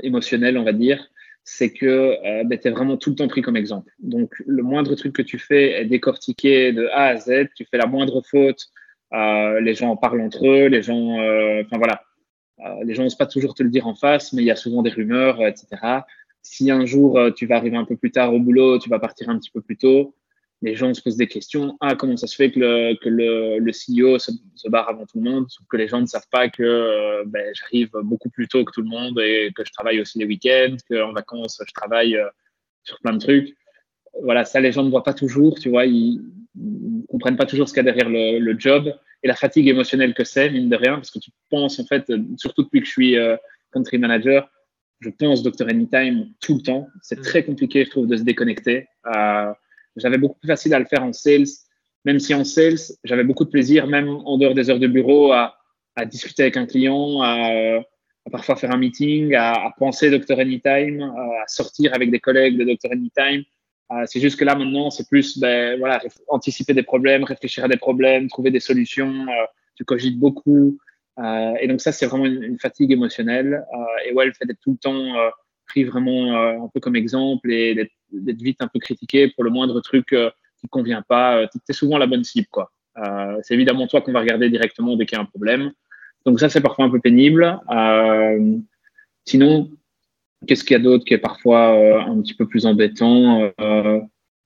émotionnel, 0.00 0.58
on 0.58 0.64
va 0.64 0.72
dire, 0.74 1.08
c'est 1.44 1.72
que 1.72 2.44
ben, 2.44 2.58
tu 2.58 2.68
es 2.68 2.70
vraiment 2.70 2.98
tout 2.98 3.10
le 3.10 3.16
temps 3.16 3.26
pris 3.26 3.40
comme 3.40 3.56
exemple. 3.56 3.90
Donc, 4.00 4.34
le 4.46 4.62
moindre 4.62 4.94
truc 4.96 5.14
que 5.14 5.22
tu 5.22 5.38
fais 5.38 5.80
est 5.80 5.86
décortiqué 5.86 6.72
de 6.72 6.86
A 6.88 7.06
à 7.06 7.16
Z. 7.16 7.48
Tu 7.56 7.64
fais 7.64 7.78
la 7.78 7.86
moindre 7.86 8.20
faute, 8.20 8.68
les 9.12 9.74
gens 9.74 9.88
en 9.88 9.96
parlent 9.96 10.20
entre 10.20 10.46
eux, 10.46 10.66
les 10.66 10.82
gens, 10.82 11.14
enfin 11.60 11.78
voilà, 11.78 12.02
les 12.84 12.94
gens 12.94 13.02
n'osent 13.04 13.16
pas 13.16 13.26
toujours 13.26 13.54
te 13.54 13.62
le 13.62 13.70
dire 13.70 13.86
en 13.86 13.94
face, 13.94 14.34
mais 14.34 14.42
il 14.42 14.46
y 14.46 14.50
a 14.50 14.56
souvent 14.56 14.82
des 14.82 14.90
rumeurs, 14.90 15.44
etc 15.44 16.02
si 16.42 16.70
un 16.70 16.84
jour 16.84 17.18
euh, 17.18 17.30
tu 17.30 17.46
vas 17.46 17.56
arriver 17.56 17.76
un 17.76 17.84
peu 17.84 17.96
plus 17.96 18.10
tard 18.10 18.34
au 18.34 18.40
boulot, 18.40 18.78
tu 18.78 18.90
vas 18.90 18.98
partir 18.98 19.28
un 19.30 19.38
petit 19.38 19.50
peu 19.50 19.60
plus 19.60 19.76
tôt, 19.76 20.14
les 20.60 20.76
gens 20.76 20.92
se 20.94 21.00
posent 21.00 21.16
des 21.16 21.26
questions. 21.26 21.76
Ah, 21.80 21.94
comment 21.96 22.16
ça 22.16 22.26
se 22.26 22.36
fait 22.36 22.50
que 22.50 22.58
le, 22.60 23.70
CEO 23.70 24.18
se, 24.18 24.68
barre 24.68 24.88
avant 24.88 25.06
tout 25.06 25.20
le 25.20 25.28
monde? 25.28 25.46
Que 25.70 25.76
les 25.76 25.88
gens 25.88 26.00
ne 26.00 26.06
savent 26.06 26.28
pas 26.30 26.48
que 26.48 26.62
euh, 26.62 27.24
ben, 27.26 27.52
j'arrive 27.54 27.90
beaucoup 28.02 28.30
plus 28.30 28.46
tôt 28.46 28.64
que 28.64 28.72
tout 28.72 28.82
le 28.82 28.88
monde 28.88 29.18
et 29.20 29.50
que 29.56 29.64
je 29.64 29.72
travaille 29.72 30.00
aussi 30.00 30.18
les 30.18 30.24
week-ends, 30.24 30.76
qu'en 30.88 31.12
vacances, 31.12 31.60
je 31.66 31.72
travaille 31.72 32.16
euh, 32.16 32.28
sur 32.84 32.98
plein 33.00 33.14
de 33.14 33.18
trucs. 33.18 33.56
Voilà, 34.22 34.44
ça, 34.44 34.60
les 34.60 34.72
gens 34.72 34.84
ne 34.84 34.90
voient 34.90 35.02
pas 35.02 35.14
toujours, 35.14 35.58
tu 35.58 35.70
vois, 35.70 35.86
ils 35.86 36.20
ne 36.54 37.06
comprennent 37.08 37.36
pas 37.36 37.46
toujours 37.46 37.68
ce 37.68 37.74
qu'il 37.74 37.84
y 37.84 37.88
a 37.88 37.92
derrière 37.92 38.10
le, 38.10 38.54
job 38.58 38.94
et 39.22 39.28
la 39.28 39.34
fatigue 39.34 39.68
émotionnelle 39.68 40.14
que 40.14 40.24
c'est, 40.24 40.50
mine 40.50 40.68
de 40.68 40.76
rien, 40.76 40.94
parce 40.94 41.10
que 41.10 41.18
tu 41.18 41.30
penses, 41.50 41.80
en 41.80 41.86
fait, 41.86 42.12
surtout 42.36 42.62
depuis 42.62 42.80
que 42.80 42.86
je 42.86 42.90
suis 42.90 43.16
country 43.72 43.96
manager, 43.96 44.50
je 45.02 45.10
pense 45.10 45.42
Dr 45.42 45.68
Anytime 45.68 46.28
tout 46.40 46.54
le 46.54 46.62
temps. 46.62 46.88
C'est 47.02 47.18
mm. 47.18 47.22
très 47.22 47.44
compliqué, 47.44 47.84
je 47.84 47.90
trouve, 47.90 48.06
de 48.06 48.16
se 48.16 48.22
déconnecter. 48.22 48.86
Euh, 49.14 49.52
j'avais 49.96 50.18
beaucoup 50.18 50.38
plus 50.38 50.48
facile 50.48 50.74
à 50.74 50.78
le 50.78 50.86
faire 50.86 51.02
en 51.02 51.12
sales, 51.12 51.46
même 52.04 52.18
si 52.18 52.34
en 52.34 52.44
sales, 52.44 52.78
j'avais 53.04 53.24
beaucoup 53.24 53.44
de 53.44 53.50
plaisir, 53.50 53.86
même 53.86 54.08
en 54.08 54.38
dehors 54.38 54.54
des 54.54 54.70
heures 54.70 54.78
de 54.78 54.86
bureau, 54.86 55.32
à, 55.32 55.56
à 55.96 56.04
discuter 56.04 56.44
avec 56.44 56.56
un 56.56 56.66
client, 56.66 57.20
à, 57.20 57.80
à, 58.26 58.30
parfois 58.30 58.56
faire 58.56 58.70
un 58.70 58.78
meeting, 58.78 59.34
à, 59.34 59.52
à 59.52 59.74
penser 59.78 60.10
Dr 60.10 60.38
Anytime, 60.38 61.02
à 61.02 61.46
sortir 61.46 61.94
avec 61.94 62.10
des 62.10 62.20
collègues 62.20 62.56
de 62.56 62.64
Dr 62.64 62.92
Anytime. 62.92 63.44
Euh, 63.92 64.04
c'est 64.06 64.20
juste 64.20 64.38
que 64.38 64.44
là, 64.44 64.54
maintenant, 64.54 64.90
c'est 64.90 65.08
plus 65.08 65.38
ben, 65.38 65.78
voilà, 65.78 66.00
anticiper 66.28 66.72
des 66.72 66.82
problèmes, 66.82 67.24
réfléchir 67.24 67.64
à 67.64 67.68
des 67.68 67.76
problèmes, 67.76 68.28
trouver 68.28 68.50
des 68.50 68.60
solutions. 68.60 69.26
Euh, 69.28 69.44
tu 69.76 69.84
cogites 69.84 70.18
beaucoup. 70.18 70.78
Euh, 71.18 71.54
et 71.60 71.68
donc 71.68 71.80
ça, 71.80 71.92
c'est 71.92 72.06
vraiment 72.06 72.26
une, 72.26 72.58
fatigue 72.58 72.92
émotionnelle. 72.92 73.64
Euh, 73.74 74.08
et 74.08 74.12
ouais, 74.12 74.26
le 74.26 74.32
fait 74.32 74.46
d'être 74.46 74.60
tout 74.60 74.72
le 74.72 74.78
temps 74.78 75.16
euh, 75.16 75.30
pris 75.66 75.84
vraiment 75.84 76.34
un 76.34 76.68
peu 76.72 76.80
comme 76.80 76.96
exemple 76.96 77.50
et 77.50 77.74
d'être 77.74 78.42
vite 78.42 78.60
un 78.60 78.68
peu 78.68 78.78
critiqué 78.78 79.28
pour 79.28 79.44
le 79.44 79.50
moindre 79.50 79.80
truc 79.80 80.08
qui 80.08 80.16
ne 80.16 80.68
convient 80.68 81.02
pas, 81.02 81.46
tu 81.46 81.58
es 81.66 81.72
souvent 81.72 81.96
la 81.96 82.06
bonne 82.06 82.24
cible. 82.24 82.48
quoi. 82.50 82.70
c'est 83.42 83.54
évidemment 83.54 83.86
toi 83.86 84.02
qu'on 84.02 84.12
va 84.12 84.20
regarder 84.20 84.50
directement 84.50 84.96
dès 84.96 85.06
qu'il 85.06 85.16
y 85.16 85.18
a 85.18 85.22
un 85.22 85.26
problème. 85.26 85.72
Donc 86.26 86.40
ça, 86.40 86.50
c'est 86.50 86.60
parfois 86.60 86.84
un 86.84 86.90
peu 86.90 87.00
pénible. 87.00 87.58
sinon, 89.24 89.70
qu'est-ce 90.46 90.62
qu'il 90.62 90.76
y 90.76 90.80
a 90.80 90.82
d'autre 90.82 91.04
qui 91.06 91.14
est 91.14 91.18
parfois 91.18 91.68
un 92.06 92.20
petit 92.20 92.34
peu 92.34 92.46
plus 92.46 92.66
embêtant 92.66 93.50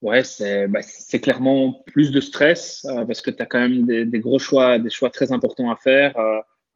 Ouais, 0.02 0.22
c'est 0.22 0.68
bah, 0.68 0.80
clairement 1.20 1.82
plus 1.86 2.12
de 2.12 2.20
stress 2.20 2.86
parce 3.08 3.20
que 3.20 3.32
tu 3.32 3.42
as 3.42 3.46
quand 3.46 3.58
même 3.58 3.84
des, 3.86 4.20
gros 4.20 4.38
choix, 4.38 4.78
des 4.78 4.90
choix 4.90 5.10
très 5.10 5.32
importants 5.32 5.70
à 5.72 5.76
faire 5.76 6.14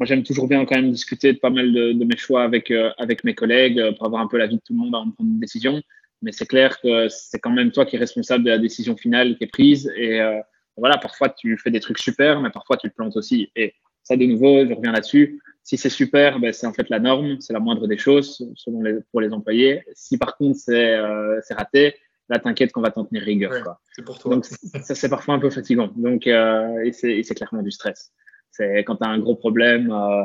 moi, 0.00 0.07
j'aime 0.07 0.23
toujours 0.23 0.49
bien 0.49 0.64
quand 0.64 0.76
même 0.76 0.90
discuter 0.90 1.35
de 1.35 1.38
pas 1.38 1.50
mal 1.50 1.75
de, 1.75 1.92
de 1.92 2.04
mes 2.07 2.16
choix 2.16 2.42
avec, 2.42 2.71
euh, 2.71 2.90
avec 2.97 3.23
mes 3.23 3.35
collègues 3.35 3.78
euh, 3.78 3.92
pour 3.92 4.07
avoir 4.07 4.23
un 4.23 4.28
peu 4.28 4.38
l'avis 4.38 4.57
de 4.57 4.62
tout 4.64 4.73
le 4.73 4.78
monde 4.78 4.95
avant 4.95 5.04
de 5.04 5.12
prendre 5.12 5.30
une 5.30 5.38
décision. 5.38 5.83
Mais 6.23 6.33
c'est 6.33 6.47
clair 6.47 6.80
que 6.80 7.09
c'est 7.11 7.38
quand 7.38 7.50
même 7.50 7.71
toi 7.71 7.85
qui 7.85 7.97
es 7.97 7.99
responsable 7.99 8.45
de 8.45 8.50
la 8.50 8.59
décision 8.59 8.97
finale 8.97 9.37
qui 9.37 9.45
est 9.45 9.47
prise. 9.47 9.92
Et 9.97 10.19
euh, 10.23 10.40
voilà, 10.78 10.97
parfois 10.97 11.28
tu 11.28 11.59
fais 11.59 11.71
des 11.71 11.80
trucs 11.80 11.99
super, 11.99 12.40
mais 12.40 12.49
parfois 12.49 12.78
tu 12.78 12.88
te 12.88 12.95
plantes 12.95 13.14
aussi. 13.19 13.50
Et 13.54 13.75
ça, 14.02 14.16
de 14.16 14.25
nouveau, 14.25 14.66
je 14.66 14.73
reviens 14.73 14.92
là-dessus. 14.92 15.42
Si 15.64 15.76
c'est 15.76 15.90
super, 15.90 16.40
ben, 16.40 16.54
c'est 16.54 16.66
en 16.66 16.73
fait 16.73 16.88
la 16.88 16.99
norme, 16.99 17.38
c'est 17.40 17.52
la 17.52 17.61
moindre 17.61 17.87
des 17.87 17.99
choses 17.99 18.42
selon 18.57 18.83
les, 18.83 18.95
pour 19.11 19.21
les 19.21 19.35
employés. 19.35 19.83
Si 19.92 20.16
par 20.16 20.38
contre 20.38 20.59
c'est 20.59 20.95
euh, 20.95 21.40
raté, 21.50 21.95
là 22.30 22.38
t'inquiète 22.38 22.73
qu'on 22.73 22.80
va 22.80 22.90
t'en 22.90 23.04
tenir 23.04 23.23
rigueur. 23.23 23.76
c'est 23.92 24.02
pour 24.02 24.19
toi. 24.19 24.35
Donc 24.35 24.47
ça 24.47 24.95
c'est 24.95 25.11
parfois 25.11 25.35
un 25.35 25.38
peu 25.38 25.50
fatigant. 25.50 25.92
Donc 25.95 26.26
euh, 26.26 26.83
et 26.83 26.92
c'est 26.92 27.35
clairement 27.35 27.62
du 27.62 27.71
stress. 27.71 28.12
C'est 28.50 28.85
quand 28.85 28.97
tu 28.97 29.04
as 29.04 29.09
un 29.09 29.19
gros 29.19 29.37
problème, 29.37 29.90
euh, 29.90 30.25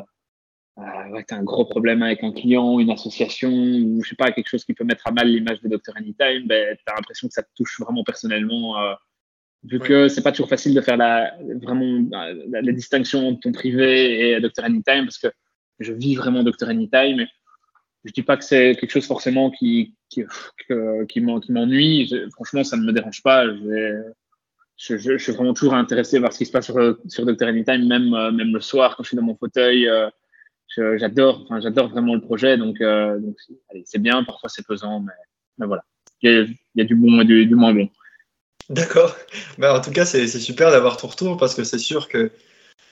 euh, 0.79 1.09
ouais, 1.11 1.23
tu 1.27 1.33
as 1.33 1.37
un 1.37 1.43
gros 1.43 1.65
problème 1.65 2.03
avec 2.03 2.23
un 2.23 2.31
client, 2.31 2.79
une 2.79 2.91
association, 2.91 3.51
ou 3.51 4.01
je 4.03 4.09
sais 4.09 4.15
pas, 4.15 4.31
quelque 4.31 4.49
chose 4.49 4.65
qui 4.65 4.73
peut 4.73 4.83
mettre 4.83 5.07
à 5.07 5.11
mal 5.11 5.27
l'image 5.27 5.61
de 5.61 5.69
Dr. 5.69 5.95
Anytime, 5.95 6.47
ben, 6.47 6.75
tu 6.75 6.83
as 6.87 6.95
l'impression 6.95 7.27
que 7.27 7.33
ça 7.33 7.43
te 7.43 7.49
touche 7.55 7.79
vraiment 7.79 8.03
personnellement. 8.03 8.81
Euh, 8.81 8.93
vu 9.63 9.79
que 9.79 10.07
c'est 10.07 10.21
pas 10.21 10.31
toujours 10.31 10.49
facile 10.49 10.73
de 10.75 10.81
faire 10.81 10.97
la, 10.97 11.33
vraiment 11.61 12.07
la, 12.51 12.71
distinction 12.71 13.29
entre 13.29 13.39
ton 13.39 13.51
privé 13.51 14.31
et 14.31 14.39
Dr. 14.39 14.63
Anytime, 14.63 15.05
parce 15.05 15.17
que 15.17 15.29
je 15.79 15.91
vis 15.91 16.15
vraiment 16.15 16.43
Dr 16.43 16.69
Anytime. 16.69 17.25
Je 18.03 18.11
dis 18.11 18.21
pas 18.21 18.37
que 18.37 18.43
c'est 18.43 18.75
quelque 18.75 18.91
chose 18.91 19.07
forcément 19.07 19.49
qui 19.49 19.95
qui, 20.09 20.23
qui 21.09 21.21
m'ennuie. 21.21 22.13
Franchement, 22.33 22.63
ça 22.63 22.77
ne 22.77 22.83
me 22.83 22.93
dérange 22.93 23.23
pas. 23.23 23.47
Je, 23.47 24.03
je, 24.77 24.97
je, 24.97 25.17
suis 25.17 25.31
vraiment 25.31 25.53
toujours 25.53 25.75
intéressé 25.75 26.19
par 26.19 26.33
ce 26.33 26.39
qui 26.39 26.45
se 26.45 26.51
passe 26.51 26.65
sur, 26.65 26.97
sur 27.07 27.25
Dr 27.25 27.47
Anytime, 27.47 27.87
même 27.87 28.09
même 28.35 28.53
le 28.53 28.59
soir 28.59 28.95
quand 28.95 29.03
je 29.03 29.09
suis 29.09 29.17
dans 29.17 29.23
mon 29.23 29.35
fauteuil. 29.35 29.89
j'adore, 30.77 31.43
enfin, 31.43 31.59
j'adore 31.61 31.89
vraiment 31.89 32.15
le 32.15 32.21
projet. 32.21 32.57
Donc, 32.57 32.79
donc 32.79 33.37
c'est 33.85 34.01
bien. 34.01 34.23
Parfois, 34.23 34.49
c'est 34.49 34.65
pesant, 34.65 34.99
mais, 34.99 35.13
mais 35.57 35.65
voilà. 35.65 35.83
Il 36.21 36.55
y, 36.75 36.81
a, 36.81 36.85
du 36.85 36.95
bon 36.95 37.21
et 37.21 37.25
du, 37.25 37.45
du 37.45 37.55
moins 37.55 37.73
bon. 37.73 37.89
D'accord. 38.69 39.15
Bah, 39.57 39.77
en 39.77 39.81
tout 39.81 39.91
cas, 39.91 40.05
c'est 40.05 40.27
super 40.27 40.71
d'avoir 40.71 40.97
ton 40.97 41.07
retour 41.07 41.37
parce 41.37 41.53
que 41.53 41.63
c'est 41.63 41.77
sûr 41.77 42.07
que, 42.07 42.31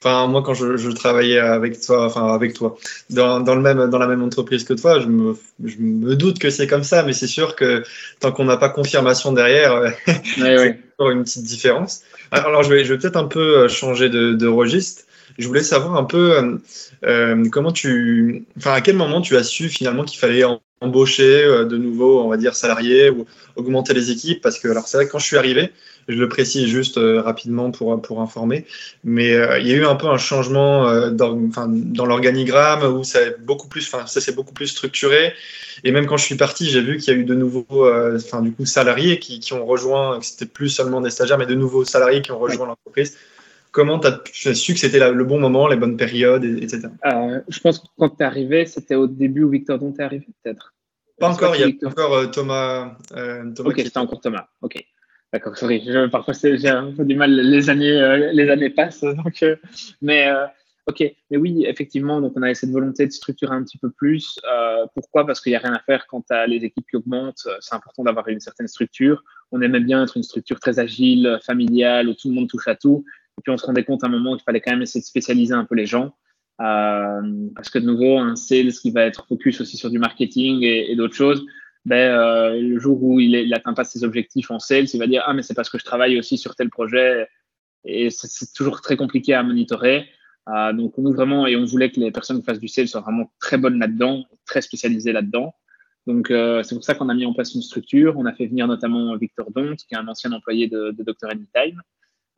enfin, 0.01 0.27
moi, 0.27 0.43
quand 0.43 0.53
je, 0.53 0.77
je, 0.77 0.89
travaillais 0.91 1.39
avec 1.39 1.81
toi, 1.81 2.05
enfin, 2.05 2.27
avec 2.33 2.53
toi, 2.53 2.77
dans, 3.09 3.39
dans, 3.39 3.55
le 3.55 3.61
même, 3.61 3.89
dans 3.89 3.97
la 3.97 4.07
même 4.07 4.21
entreprise 4.21 4.63
que 4.65 4.73
toi, 4.73 4.99
je 4.99 5.07
me, 5.07 5.35
je 5.63 5.77
me 5.79 6.15
doute 6.15 6.37
que 6.37 6.51
c'est 6.51 6.67
comme 6.67 6.83
ça, 6.83 7.03
mais 7.03 7.13
c'est 7.13 7.27
sûr 7.27 7.55
que 7.55 7.83
tant 8.19 8.31
qu'on 8.31 8.45
n'a 8.45 8.57
pas 8.57 8.69
confirmation 8.69 9.31
derrière, 9.31 9.93
c'est 10.05 10.79
une 11.11 11.23
petite 11.23 11.43
différence. 11.43 12.01
Alors, 12.31 12.63
je 12.63 12.69
vais, 12.69 12.83
je 12.83 12.93
vais 12.93 12.99
peut-être 12.99 13.17
un 13.17 13.27
peu 13.27 13.59
euh, 13.59 13.67
changer 13.67 14.09
de, 14.09 14.47
registre. 14.47 15.03
Je 15.37 15.47
voulais 15.47 15.63
savoir 15.63 15.95
un 15.95 16.03
peu 16.03 16.37
euh, 16.37 16.57
euh 17.05 17.49
comment 17.49 17.71
tu, 17.71 18.45
enfin, 18.57 18.73
à 18.73 18.81
quel 18.81 18.95
moment 18.95 19.21
tu 19.21 19.35
as 19.35 19.43
su 19.43 19.69
finalement 19.69 20.03
qu'il 20.03 20.19
fallait 20.19 20.43
embaucher 20.81 21.43
de 21.65 21.77
nouveaux, 21.77 22.21
on 22.21 22.27
va 22.27 22.37
dire, 22.37 22.55
salariés 22.55 23.09
ou 23.09 23.25
augmenter 23.55 23.93
les 23.93 24.11
équipes? 24.11 24.41
Parce 24.41 24.59
que, 24.59 24.67
alors, 24.67 24.87
c'est 24.87 24.97
vrai 24.97 25.07
que 25.07 25.11
quand 25.11 25.19
je 25.19 25.25
suis 25.25 25.37
arrivé, 25.37 25.71
je 26.07 26.17
le 26.17 26.27
précise 26.27 26.67
juste 26.67 26.97
euh, 26.97 27.21
rapidement 27.21 27.71
pour, 27.71 28.01
pour 28.01 28.21
informer, 28.21 28.65
mais 29.03 29.33
euh, 29.33 29.59
il 29.59 29.67
y 29.67 29.73
a 29.73 29.75
eu 29.75 29.85
un 29.85 29.95
peu 29.95 30.07
un 30.07 30.17
changement 30.17 31.09
dans, 31.11 31.35
dans 31.35 32.05
l'organigramme 32.05 32.83
où 32.83 33.03
ça 33.03 33.19
beaucoup 33.39 33.67
plus, 33.67 33.81
ça 33.81 34.21
s'est 34.21 34.33
beaucoup 34.33 34.53
plus 34.53 34.67
structuré. 34.67 35.33
Et 35.83 35.91
même 35.91 36.05
quand 36.05 36.17
je 36.17 36.25
suis 36.25 36.35
parti, 36.35 36.69
j'ai 36.69 36.81
vu 36.81 36.97
qu'il 36.97 37.13
y 37.13 37.17
a 37.17 37.19
eu 37.19 37.25
de 37.25 37.35
nouveaux, 37.35 37.89
enfin, 38.15 38.41
du 38.41 38.51
coup, 38.51 38.65
salariés 38.65 39.19
qui, 39.19 39.39
qui 39.39 39.53
ont 39.53 39.65
rejoint, 39.65 40.19
c'était 40.21 40.45
plus 40.45 40.69
seulement 40.69 41.01
des 41.01 41.09
stagiaires, 41.09 41.37
mais 41.37 41.45
de 41.45 41.55
nouveaux 41.55 41.83
salariés 41.83 42.21
qui 42.21 42.31
ont 42.31 42.39
rejoint 42.39 42.67
l'entreprise. 42.67 43.17
Comment 43.73 43.99
tu 43.99 44.07
as 44.49 44.53
su 44.53 44.73
que 44.75 44.79
c'était 44.79 44.99
le 45.11 45.23
bon 45.23 45.39
moment, 45.39 45.67
les 45.67 45.75
bonnes 45.75 45.97
périodes, 45.97 46.45
etc. 46.45 46.89
Euh, 47.07 47.41
je 47.47 47.59
pense 47.59 47.79
que 47.79 47.87
quand 47.97 48.09
tu 48.09 48.21
es 48.21 48.23
arrivé, 48.23 48.67
c'était 48.67 48.93
au 48.93 49.07
début 49.07 49.41
où 49.41 49.49
Victor 49.49 49.79
Don 49.79 49.91
est 49.97 50.03
arrivé, 50.03 50.27
peut-être? 50.43 50.75
Pas 51.19 51.29
encore, 51.29 51.55
il 51.55 51.61
y 51.61 51.63
a 51.63 51.87
encore 51.87 52.13
euh, 52.13 52.27
Thomas, 52.27 52.95
euh, 53.17 53.51
Thomas. 53.51 53.69
Ok, 53.71 53.79
c'était 53.79 53.97
encore 53.97 54.21
Thomas. 54.21 54.45
Ok. 54.61 54.85
D'accord, 55.33 55.57
sorry. 55.57 55.83
Parfois, 56.11 56.35
j'ai 56.43 56.69
un 56.69 56.91
peu 56.91 57.03
du 57.03 57.15
mal. 57.15 57.31
Les 57.33 57.69
années, 57.71 58.29
les 58.33 58.49
années 58.49 58.69
passent. 58.69 59.01
Donc, 59.23 59.43
mais, 59.99 60.31
ok. 60.85 61.03
Mais 61.31 61.37
oui, 61.37 61.65
effectivement, 61.65 62.21
donc 62.21 62.33
on 62.35 62.43
a 62.43 62.53
cette 62.53 62.69
volonté 62.69 63.07
de 63.07 63.11
structurer 63.11 63.55
un 63.55 63.63
petit 63.63 63.79
peu 63.79 63.89
plus. 63.89 64.39
pourquoi? 64.93 65.25
Parce 65.25 65.41
qu'il 65.41 65.51
n'y 65.51 65.55
a 65.55 65.59
rien 65.59 65.73
à 65.73 65.79
faire 65.79 66.05
quand 66.05 66.23
les 66.47 66.63
équipes 66.63 66.85
qui 66.87 66.97
augmentent. 66.97 67.47
C'est 67.61 67.73
important 67.73 68.03
d'avoir 68.03 68.27
une 68.27 68.39
certaine 68.39 68.67
structure. 68.67 69.23
On 69.51 69.59
aimait 69.61 69.79
bien 69.79 70.03
être 70.03 70.17
une 70.17 70.23
structure 70.23 70.59
très 70.59 70.77
agile, 70.77 71.39
familiale, 71.43 72.09
où 72.09 72.13
tout 72.13 72.27
le 72.27 72.35
monde 72.35 72.47
touche 72.47 72.67
à 72.67 72.75
tout. 72.75 73.03
Et 73.39 73.41
puis 73.41 73.51
on 73.51 73.57
se 73.57 73.65
rendait 73.65 73.83
compte 73.83 74.03
à 74.03 74.07
un 74.07 74.11
moment 74.11 74.35
qu'il 74.35 74.43
fallait 74.43 74.61
quand 74.61 74.71
même 74.71 74.83
essayer 74.83 75.01
de 75.01 75.05
spécialiser 75.05 75.55
un 75.55 75.65
peu 75.65 75.73
les 75.73 75.87
gens. 75.87 76.13
Euh, 76.61 77.49
parce 77.55 77.71
que 77.71 77.79
de 77.79 77.85
nouveau, 77.85 78.19
un 78.19 78.35
sales 78.35 78.71
qui 78.73 78.91
va 78.91 79.01
être 79.01 79.25
focus 79.27 79.61
aussi 79.61 79.77
sur 79.77 79.89
du 79.89 79.97
marketing 79.97 80.61
et, 80.61 80.91
et 80.91 80.95
d'autres 80.95 81.15
choses, 81.15 81.43
ben, 81.85 81.95
euh, 81.95 82.61
le 82.61 82.79
jour 82.79 83.01
où 83.03 83.19
il 83.19 83.49
n'atteint 83.49 83.73
pas 83.73 83.83
ses 83.83 84.03
objectifs 84.03 84.51
en 84.51 84.59
sales, 84.59 84.85
il 84.93 84.99
va 84.99 85.07
dire 85.07 85.23
Ah, 85.25 85.33
mais 85.33 85.41
c'est 85.41 85.53
parce 85.53 85.69
que 85.69 85.77
je 85.77 85.85
travaille 85.85 86.17
aussi 86.17 86.37
sur 86.37 86.55
tel 86.55 86.69
projet. 86.69 87.27
Et 87.85 88.09
c'est 88.09 88.53
toujours 88.53 88.81
très 88.81 88.95
compliqué 88.95 89.33
à 89.33 89.43
monitorer. 89.43 90.07
Euh, 90.49 90.73
donc, 90.73 90.97
nous, 90.97 91.13
vraiment, 91.13 91.47
et 91.47 91.55
on 91.55 91.65
voulait 91.65 91.91
que 91.91 91.99
les 91.99 92.11
personnes 92.11 92.39
qui 92.39 92.45
fassent 92.45 92.59
du 92.59 92.67
sales 92.67 92.87
soient 92.87 93.01
vraiment 93.01 93.31
très 93.39 93.57
bonnes 93.57 93.79
là-dedans, 93.79 94.25
très 94.45 94.61
spécialisées 94.61 95.11
là-dedans. 95.11 95.53
Donc, 96.07 96.31
euh, 96.31 96.63
c'est 96.63 96.75
pour 96.75 96.83
ça 96.83 96.95
qu'on 96.95 97.09
a 97.09 97.13
mis 97.13 97.25
en 97.25 97.33
place 97.33 97.55
une 97.55 97.61
structure. 97.61 98.15
On 98.17 98.25
a 98.25 98.33
fait 98.33 98.47
venir 98.47 98.67
notamment 98.67 99.15
Victor 99.17 99.51
Dont, 99.51 99.75
qui 99.75 99.93
est 99.93 99.97
un 99.97 100.07
ancien 100.07 100.31
employé 100.31 100.67
de, 100.67 100.91
de 100.91 101.03
Dr. 101.03 101.29
Anytime, 101.29 101.81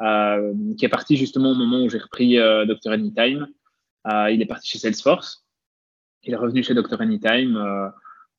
euh, 0.02 0.54
qui 0.78 0.86
est 0.86 0.90
parti 0.90 1.18
justement 1.18 1.52
au 1.52 1.56
moment 1.56 1.84
où 1.84 1.90
j'ai 1.90 1.98
repris 1.98 2.38
euh, 2.38 2.66
Dr. 2.66 2.92
Anytime. 2.92 3.48
Euh, 4.12 4.30
il 4.30 4.42
est 4.42 4.46
parti 4.46 4.70
chez 4.70 4.78
Salesforce. 4.78 5.46
Il 6.24 6.34
est 6.34 6.38
revenu 6.38 6.64
chez 6.64 6.74
Dr. 6.74 7.00
Anytime. 7.02 7.92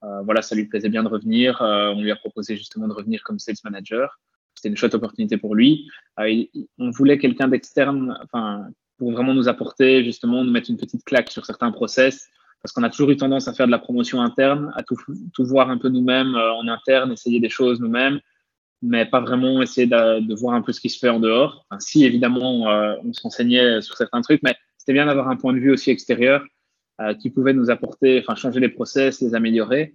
Voilà, 0.02 0.42
ça 0.42 0.54
lui 0.54 0.66
plaisait 0.66 0.88
bien 0.88 1.02
de 1.02 1.08
revenir. 1.08 1.58
on 1.60 2.00
lui 2.00 2.12
a 2.12 2.16
proposé 2.16 2.56
justement 2.56 2.86
de 2.88 2.92
revenir 2.92 3.22
comme 3.24 3.38
sales 3.38 3.56
manager. 3.64 4.20
C'était 4.54 4.68
une 4.68 4.76
chouette 4.76 4.94
opportunité 4.94 5.36
pour 5.36 5.54
lui. 5.54 5.88
on 6.18 6.90
voulait 6.90 7.18
quelqu'un 7.18 7.48
d'externe, 7.48 8.18
enfin, 8.24 8.66
pour 8.98 9.12
vraiment 9.12 9.34
nous 9.34 9.48
apporter, 9.48 10.04
justement, 10.04 10.44
nous 10.44 10.52
mettre 10.52 10.70
une 10.70 10.76
petite 10.76 11.04
claque 11.04 11.30
sur 11.30 11.44
certains 11.44 11.72
process, 11.72 12.28
parce 12.62 12.72
qu'on 12.72 12.82
a 12.82 12.90
toujours 12.90 13.10
eu 13.10 13.16
tendance 13.16 13.48
à 13.48 13.52
faire 13.52 13.66
de 13.66 13.70
la 13.70 13.78
promotion 13.78 14.22
interne, 14.22 14.72
à 14.74 14.82
tout, 14.82 14.96
tout 15.32 15.44
voir 15.44 15.70
un 15.70 15.78
peu 15.78 15.88
nous-mêmes 15.88 16.34
en 16.34 16.66
interne, 16.68 17.12
essayer 17.12 17.40
des 17.40 17.50
choses 17.50 17.80
nous-mêmes, 17.80 18.20
mais 18.82 19.06
pas 19.06 19.20
vraiment 19.20 19.62
essayer 19.62 19.86
de, 19.86 20.20
de, 20.20 20.34
voir 20.34 20.54
un 20.54 20.62
peu 20.62 20.72
ce 20.72 20.80
qui 20.80 20.90
se 20.90 20.98
fait 20.98 21.08
en 21.08 21.20
dehors. 21.20 21.64
Enfin, 21.68 21.80
si, 21.80 22.04
évidemment, 22.04 22.70
euh, 22.70 22.94
on 23.04 23.12
s'enseignait 23.12 23.80
sur 23.82 23.96
certains 23.96 24.20
trucs, 24.20 24.42
mais 24.42 24.54
c'était 24.78 24.92
bien 24.92 25.06
d'avoir 25.06 25.28
un 25.28 25.36
point 25.36 25.52
de 25.52 25.58
vue 25.58 25.72
aussi 25.72 25.90
extérieur 25.90 26.44
euh, 27.00 27.14
qui 27.14 27.30
pouvait 27.30 27.52
nous 27.52 27.70
apporter, 27.70 28.20
enfin, 28.20 28.34
changer 28.34 28.60
les 28.60 28.68
process, 28.68 29.20
les 29.20 29.34
améliorer. 29.34 29.94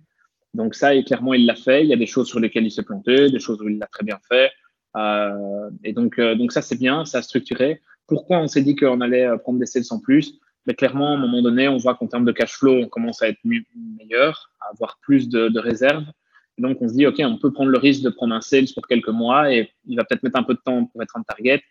Donc 0.54 0.76
ça, 0.76 0.94
et 0.94 1.04
clairement, 1.04 1.34
il 1.34 1.46
l'a 1.46 1.56
fait. 1.56 1.84
Il 1.84 1.90
y 1.90 1.94
a 1.94 1.98
des 1.98 2.06
choses 2.06 2.28
sur 2.28 2.40
lesquelles 2.40 2.66
il 2.66 2.72
s'est 2.72 2.84
planté, 2.84 3.30
des 3.30 3.40
choses 3.40 3.62
où 3.62 3.70
il 3.70 3.78
l'a 3.78 3.88
très 3.88 4.04
bien 4.04 4.20
fait. 4.28 4.52
Euh, 4.98 5.70
et 5.84 5.94
donc, 5.94 6.20
euh, 6.20 6.36
donc 6.36 6.52
ça, 6.52 6.62
c'est 6.62 6.78
bien, 6.78 7.06
ça 7.06 7.20
a 7.20 7.22
structuré. 7.22 7.82
Pourquoi 8.08 8.40
on 8.40 8.48
s'est 8.48 8.62
dit 8.62 8.76
qu'on 8.76 9.00
allait 9.02 9.26
euh, 9.26 9.38
prendre 9.38 9.60
des 9.60 9.66
sales 9.66 9.84
en 9.92 10.00
plus? 10.00 10.40
Mais 10.68 10.74
clairement, 10.74 11.12
à 11.12 11.14
un 11.14 11.18
moment 11.18 11.42
donné, 11.42 11.68
on 11.68 11.78
voit 11.78 11.96
qu'en 11.96 12.08
termes 12.08 12.26
de 12.26 12.32
cash 12.32 12.54
flow, 12.54 12.74
on 12.74 12.88
commence 12.88 13.22
à 13.22 13.30
être 13.30 13.40
meilleur, 13.44 14.52
à 14.60 14.70
avoir 14.72 15.00
plus 15.02 15.30
de, 15.30 15.48
de 15.48 15.60
réserves 15.60 16.06
donc, 16.62 16.78
on 16.82 16.88
se 16.88 16.94
dit, 16.94 17.08
OK, 17.08 17.20
on 17.20 17.38
peut 17.38 17.52
prendre 17.52 17.72
le 17.72 17.78
risque 17.78 18.04
de 18.04 18.10
prendre 18.10 18.36
un 18.36 18.42
sales 18.42 18.68
pour 18.74 18.88
quelques 18.88 19.10
mois 19.10 19.54
et 19.54 19.72
il 19.86 19.98
va 19.98 20.04
peut-être 20.04 20.24
mettre 20.24 20.38
un 20.38 20.44
peu 20.44 20.54
de 20.54 20.60
temps 20.64 20.86
pour 20.86 21.02
être 21.02 21.18
en 21.18 21.24
target. 21.24 21.62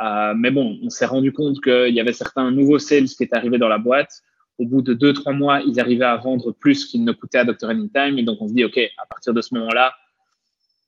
Euh, 0.00 0.34
mais 0.34 0.50
bon, 0.50 0.78
on 0.82 0.88
s'est 0.88 1.06
rendu 1.06 1.32
compte 1.32 1.60
qu'il 1.60 1.92
y 1.92 2.00
avait 2.00 2.12
certains 2.12 2.50
nouveaux 2.50 2.78
sales 2.78 3.06
qui 3.06 3.24
étaient 3.24 3.36
arrivés 3.36 3.58
dans 3.58 3.68
la 3.68 3.78
boîte. 3.78 4.22
Au 4.60 4.66
bout 4.66 4.82
de 4.82 4.92
deux, 4.92 5.14
trois 5.14 5.32
mois, 5.32 5.62
ils 5.62 5.80
arrivaient 5.80 6.04
à 6.04 6.16
vendre 6.18 6.52
plus 6.52 6.84
qu'ils 6.84 7.02
ne 7.02 7.12
coûtaient 7.12 7.38
à 7.38 7.44
Dr. 7.44 7.70
Anytime. 7.70 8.18
Et 8.18 8.22
donc, 8.22 8.42
on 8.42 8.48
se 8.48 8.52
dit, 8.52 8.62
OK, 8.62 8.78
à 8.98 9.06
partir 9.06 9.32
de 9.32 9.40
ce 9.40 9.54
moment-là, 9.54 9.94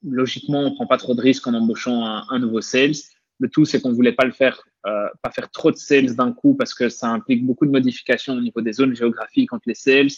logiquement, 0.07 0.61
on 0.61 0.75
prend 0.75 0.87
pas 0.87 0.99
trop 0.99 1.15
de 1.15 1.23
risques 1.23 1.47
en 1.47 1.55
embauchant 1.55 2.05
un, 2.05 2.39
nouveau 2.39 2.61
sales. 2.61 2.93
Le 3.41 3.49
tout, 3.49 3.65
c'est 3.65 3.81
qu'on 3.81 3.95
voulait 3.95 4.13
pas 4.13 4.27
le 4.27 4.33
faire, 4.33 4.61
euh, 4.87 5.07
pas 5.23 5.31
faire 5.31 5.51
trop 5.51 5.71
de 5.71 5.77
sales 5.77 6.15
d'un 6.15 6.33
coup 6.33 6.55
parce 6.55 6.75
que 6.75 6.91
ça 6.91 7.09
implique 7.09 7.47
beaucoup 7.47 7.65
de 7.65 7.71
modifications 7.71 8.35
au 8.35 8.43
niveau 8.43 8.61
des 8.61 8.75
zones 8.75 8.95
géographiques 8.95 9.55
entre 9.55 9.65
les 9.67 9.75
sales. 9.75 10.11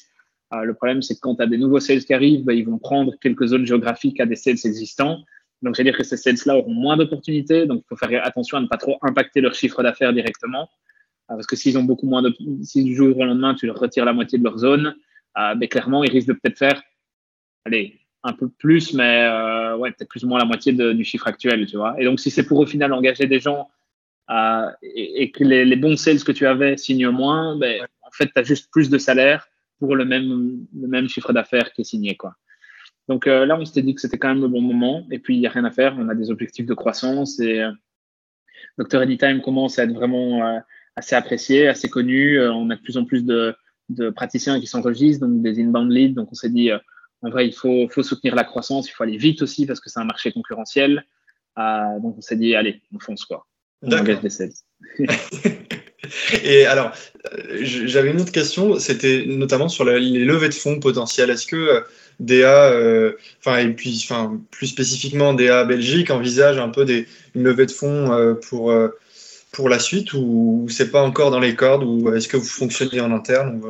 Euh, 0.53 0.65
le 0.65 0.75
problème, 0.75 1.01
c'est 1.01 1.15
que 1.15 1.21
quand 1.21 1.37
tu 1.37 1.43
as 1.45 1.47
des 1.47 1.57
nouveaux 1.57 1.79
sales 1.79 2.05
qui 2.05 2.13
arrivent, 2.13 2.45
bah, 2.45 2.55
ils 2.55 2.67
vont 2.67 2.79
prendre 2.79 3.15
quelques 3.21 3.47
zones 3.47 3.67
géographiques 3.67 4.19
à 4.19 4.27
des 4.27 4.35
sales 4.35 4.59
existants. 4.65 5.21
Donc, 5.63 5.77
c'est-à-dire 5.77 5.97
que 5.97 6.03
ces 6.03 6.17
sales-là 6.17 6.57
auront 6.57 6.75
moins 6.75 6.97
d'opportunités. 6.97 7.67
Donc, 7.67 7.85
il 7.85 7.89
faut 7.89 7.97
faire 7.97 8.27
attention 8.27 8.59
à 8.59 8.61
ne 8.63 8.67
pas 8.67 8.79
trop 8.79 8.99
impacter 9.03 9.41
leur 9.41 9.55
chiffre 9.55 9.81
d'affaires 9.85 10.13
directement. 10.13 10.69
Euh, 11.31 11.35
parce 11.35 11.47
que 11.47 11.57
s'ils 11.57 11.79
ont 11.79 11.85
beaucoup 11.85 12.07
moins 12.07 12.23
de, 12.23 12.35
si 12.63 12.85
du 12.85 12.95
jour 12.95 13.17
au 13.17 13.25
lendemain, 13.25 13.55
tu 13.55 13.67
leur 13.67 13.79
retires 13.79 14.05
la 14.05 14.13
moitié 14.13 14.39
de 14.39 14.45
leur 14.45 14.59
zone, 14.59 14.95
euh, 15.39 15.55
ben, 15.55 15.69
clairement, 15.69 16.05
ils 16.05 16.11
risquent 16.11 16.29
de 16.29 16.33
peut-être 16.35 16.59
faire, 16.59 16.83
allez, 17.65 18.01
un 18.23 18.33
peu 18.33 18.49
plus, 18.49 18.95
mais 18.95 19.25
euh, 19.25 19.77
ouais, 19.77 19.91
peut-être 19.93 20.09
plus 20.09 20.25
ou 20.25 20.29
moins 20.29 20.39
la 20.39 20.45
moitié 20.45 20.73
de, 20.73 20.93
du 20.93 21.05
chiffre 21.05 21.27
actuel, 21.27 21.67
tu 21.67 21.77
vois. 21.77 21.95
Et 22.01 22.05
donc, 22.05 22.21
si 22.21 22.31
c'est 22.31 22.47
pour 22.47 22.59
au 22.59 22.67
final 22.67 22.93
engager 22.93 23.27
des 23.27 23.41
gens 23.41 23.69
euh, 24.31 24.71
et, 24.83 25.23
et, 25.23 25.31
que 25.31 25.45
les, 25.45 25.65
les, 25.65 25.77
bons 25.77 25.97
sales 25.97 26.25
que 26.25 26.33
tu 26.33 26.47
avais 26.47 26.77
signent 26.77 27.11
moins, 27.11 27.57
ben, 27.57 27.87
en 28.03 28.11
fait, 28.13 28.27
tu 28.27 28.33
as 28.37 28.43
juste 28.43 28.71
plus 28.71 28.89
de 28.89 28.99
salaire 28.99 29.47
pour 29.79 29.97
le 29.97 30.05
même, 30.05 30.67
le 30.75 30.89
même 30.89 31.09
chiffre 31.09 31.33
d'affaires 31.33 31.73
qui 31.73 31.83
est 31.83 31.85
signé. 31.85 32.17
Quoi. 32.17 32.35
Donc 33.09 33.27
euh, 33.27 33.45
là, 33.45 33.59
on 33.59 33.65
s'était 33.65 33.83
dit 33.83 33.95
que 33.95 34.01
c'était 34.01 34.19
quand 34.19 34.29
même 34.29 34.41
le 34.41 34.49
bon 34.49 34.63
moment. 34.63 35.07
Et 35.11 35.19
puis, 35.19 35.37
il 35.37 35.41
n'y 35.41 35.47
a 35.47 35.51
rien 35.51 35.65
à 35.65 35.71
faire. 35.71 35.95
On 35.99 36.09
a 36.09 36.15
des 36.15 36.31
objectifs 36.31 36.67
de 36.67 36.75
croissance. 36.75 37.39
Et 37.41 37.61
euh, 37.61 37.71
Dr. 38.79 39.01
Anytime 39.01 39.43
commence 39.43 39.79
à 39.79 39.85
être 39.85 39.93
vraiment 39.93 40.63
assez 40.97 41.15
apprécié, 41.15 41.69
assez 41.69 41.89
connu. 41.89 42.39
Euh, 42.39 42.53
on 42.53 42.71
a 42.71 42.77
de 42.77 42.81
plus 42.81 42.97
en 42.97 43.05
plus 43.05 43.25
de, 43.25 43.55
de 43.89 44.11
praticiens 44.11 44.61
qui 44.61 44.67
s'enregistrent, 44.67 45.27
donc 45.27 45.43
des 45.43 45.61
inbound 45.61 45.91
leads. 45.91 46.15
Donc, 46.15 46.29
on 46.31 46.35
s'est 46.35 46.51
dit, 46.51 46.71
euh, 46.71 46.79
en 47.23 47.31
vrai, 47.31 47.47
il 47.47 47.55
faut, 47.55 47.89
faut, 47.89 48.03
soutenir 48.03 48.35
la 48.35 48.45
croissance. 48.45 48.89
Il 48.89 48.93
faut 48.93 49.03
aller 49.03 49.17
vite 49.17 49.43
aussi 49.43 49.67
parce 49.67 49.81
que 49.81 49.91
c'est 49.91 50.01
un 50.01 50.05
marché 50.05 50.33
concurrentiel. 50.33 51.05
donc, 51.57 52.17
on 52.19 52.21
s'est 52.21 52.37
dit, 52.37 52.55
allez, 52.55 52.83
on 52.95 52.99
fonce. 52.99 53.25
quoi. 53.25 53.47
On 53.83 53.93
engage 53.93 54.21
des 54.21 54.31
sales. 54.31 54.53
Et 56.45 56.67
alors, 56.67 56.93
euh, 57.33 57.59
j'avais 57.63 58.11
une 58.11 58.21
autre 58.21 58.33
question, 58.33 58.79
c'était 58.79 59.25
notamment 59.27 59.69
sur 59.69 59.85
les 59.85 60.25
levées 60.25 60.49
de 60.49 60.55
fonds 60.55 60.81
potentielles. 60.81 61.31
Est-ce 61.31 61.47
que 61.47 61.57
euh, 61.57 61.81
DA, 62.21 62.71
euh, 62.71 63.13
enfin, 63.41 63.59
et 63.59 63.69
puis, 63.73 64.01
enfin, 64.05 64.41
plus 64.51 64.69
spécifiquement 64.69 65.35
DA 65.35 65.65
Belgique 65.65 66.11
envisage 66.11 66.59
un 66.59 66.69
peu 66.69 66.85
des, 66.85 67.07
une 67.35 67.43
levée 67.43 67.67
de 67.67 67.71
fonds 67.71 68.37
pour, 68.49 68.73
pour 69.55 69.69
la 69.69 69.79
suite 69.79 70.13
ou 70.13 70.67
c'est 70.69 70.91
pas 70.91 71.03
encore 71.03 71.31
dans 71.31 71.41
les 71.41 71.55
cordes 71.55 71.85
ou 71.85 72.13
est-ce 72.13 72.29
que 72.29 72.37
vous 72.37 72.45
fonctionnez 72.45 73.01
en 73.01 73.13
interne 73.13 73.61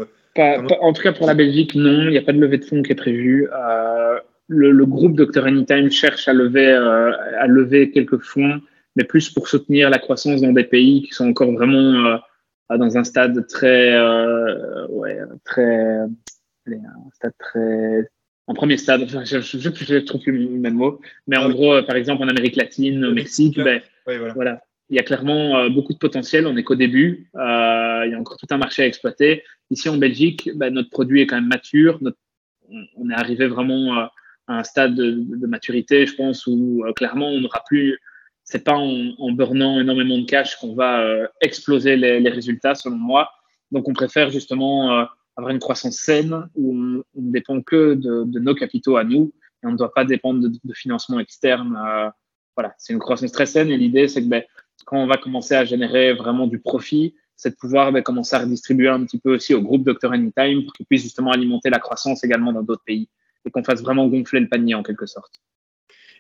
En 0.81 0.93
tout 0.93 1.03
cas, 1.03 1.13
pour 1.13 1.27
la 1.27 1.35
Belgique, 1.35 1.75
non, 1.75 2.03
il 2.03 2.11
n'y 2.11 2.19
a 2.19 2.23
pas 2.23 2.33
de 2.33 2.41
levée 2.41 2.59
de 2.59 2.65
fonds 2.65 2.83
qui 2.83 2.93
est 2.93 2.97
prévue. 2.97 3.49
Le, 4.49 4.71
le, 4.73 4.87
groupe 4.87 5.17
Dr 5.17 5.47
Anytime 5.47 5.91
cherche 5.91 6.29
à 6.29 6.33
lever, 6.33 6.71
à 6.71 7.47
lever 7.47 7.91
quelques 7.91 8.19
fonds 8.19 8.61
mais 8.97 9.05
plus 9.05 9.31
pour 9.31 9.49
soutenir 9.49 9.91
la 9.91 9.99
croissance 9.99 10.41
dans 10.41 10.53
des 10.53 10.65
pays 10.65 11.03
qui 11.03 11.13
sont 11.13 11.29
encore 11.29 11.53
vraiment 11.53 12.21
euh, 12.71 12.77
dans 12.77 12.97
un 12.97 13.05
stade 13.05 13.47
très, 13.49 13.99
ouais, 14.89 15.19
très, 15.45 15.99
un 16.67 17.11
stade 17.15 17.35
très 17.39 18.09
en 18.47 18.53
premier 18.53 18.77
stade, 18.77 19.09
je 19.09 19.95
ne 19.95 20.01
trouve 20.01 20.21
plus 20.21 20.33
le 20.33 20.59
même 20.59 20.75
mot, 20.75 21.01
mais 21.27 21.39
en 21.39 21.47
ah 21.47 21.49
gros, 21.49 21.83
par 21.85 21.97
exemple, 21.97 22.23
en 22.25 22.29
Amérique 22.29 22.57
latine, 22.57 23.03
au 23.03 23.13
Mexique, 23.15 23.59
ben, 23.59 23.81
voilà. 24.35 24.63
Il 24.91 24.97
y 24.97 24.99
a 24.99 25.03
clairement 25.03 25.57
euh, 25.57 25.69
beaucoup 25.69 25.93
de 25.93 25.99
potentiel. 25.99 26.47
On 26.47 26.55
n'est 26.55 26.65
qu'au 26.65 26.75
début. 26.75 27.31
Euh, 27.37 28.03
il 28.07 28.13
y 28.13 28.15
a 28.15 28.19
encore 28.19 28.37
tout 28.37 28.47
un 28.51 28.59
marché 28.59 28.83
à 28.83 28.87
exploiter. 28.87 29.43
Ici, 29.71 29.89
en 29.89 29.97
Belgique, 29.97 30.51
ben, 30.55 30.73
notre 30.73 30.91
produit 30.91 31.23
est 31.23 31.27
quand 31.27 31.37
même 31.37 31.49
mature. 31.49 31.99
on 32.97 33.11
est 33.11 33.15
arrivé 33.15 33.47
vraiment 33.47 33.99
euh, 33.99 34.07
à 34.47 34.59
un 34.59 34.65
stade 34.65 34.95
de, 34.95 35.47
maturité, 35.47 36.07
je 36.07 36.15
pense, 36.15 36.47
où 36.47 36.85
clairement, 36.97 37.29
on 37.29 37.41
n'aura 37.41 37.63
plus. 37.67 37.99
C'est 38.45 38.63
pas 38.63 38.75
en, 38.75 39.15
en, 39.19 39.33
burnant 39.33 39.81
énormément 39.81 40.19
de 40.19 40.27
cash 40.27 40.57
qu'on 40.57 40.75
va 40.75 41.03
exploser 41.41 41.97
les, 41.97 42.21
les, 42.21 42.31
résultats, 42.31 42.75
selon 42.75 42.97
moi. 42.97 43.31
Donc, 43.71 43.89
on 43.89 43.95
préfère 43.95 44.29
justement 44.29 45.09
avoir 45.37 45.53
une 45.53 45.59
croissance 45.59 45.97
saine 45.97 46.49
où 46.55 46.73
on, 46.73 47.21
ne 47.21 47.33
dépend 47.33 47.61
que 47.63 47.95
de, 47.95 48.25
de, 48.25 48.39
nos 48.39 48.55
capitaux 48.55 48.97
à 48.97 49.05
nous 49.05 49.33
et 49.63 49.67
on 49.67 49.73
ne 49.73 49.77
doit 49.77 49.93
pas 49.93 50.05
dépendre 50.05 50.41
de, 50.41 50.49
de 50.49 50.75
financement 50.75 51.19
externe. 51.19 51.77
Euh, 51.77 52.11
voilà, 52.57 52.75
c'est 52.79 52.93
une 52.93 52.99
croissance 52.99 53.33
très 53.33 53.47
saine 53.47 53.71
et 53.71 53.77
l'idée, 53.77 54.09
c'est 54.09 54.23
que 54.23 54.29
ben, 54.29 54.45
quand 54.85 54.99
on 54.99 55.07
va 55.07 55.17
commencer 55.17 55.55
à 55.55 55.65
générer 55.65 56.13
vraiment 56.15 56.47
du 56.47 56.59
profit, 56.59 57.15
c'est 57.37 57.51
de 57.51 57.57
pouvoir 57.57 57.93
ben, 57.93 58.03
commencer 58.03 58.37
à 58.37 58.41
redistribuer 58.41 58.89
un 58.89 59.05
petit 59.05 59.19
peu 59.19 59.35
aussi 59.35 59.55
au 59.55 59.63
groupe 59.63 59.85
Dr 59.85 60.13
Anytime 60.13 60.65
pour 60.65 60.73
qu'il 60.73 60.87
puisse 60.87 61.03
justement 61.03 61.33
alimenter 61.33 61.71
la 61.71 61.79
croissance 61.79 62.25
également 62.25 62.53
dans 62.53 62.63
d'autres 62.63 62.85
pays 62.85 63.09
et 63.45 63.51
qu'on 63.51 63.65
fasse 63.65 63.83
vraiment 63.83 64.07
gonfler 64.09 64.41
le 64.41 64.49
panier 64.49 64.75
en 64.75 64.83
quelque 64.83 65.07
sorte. 65.07 65.41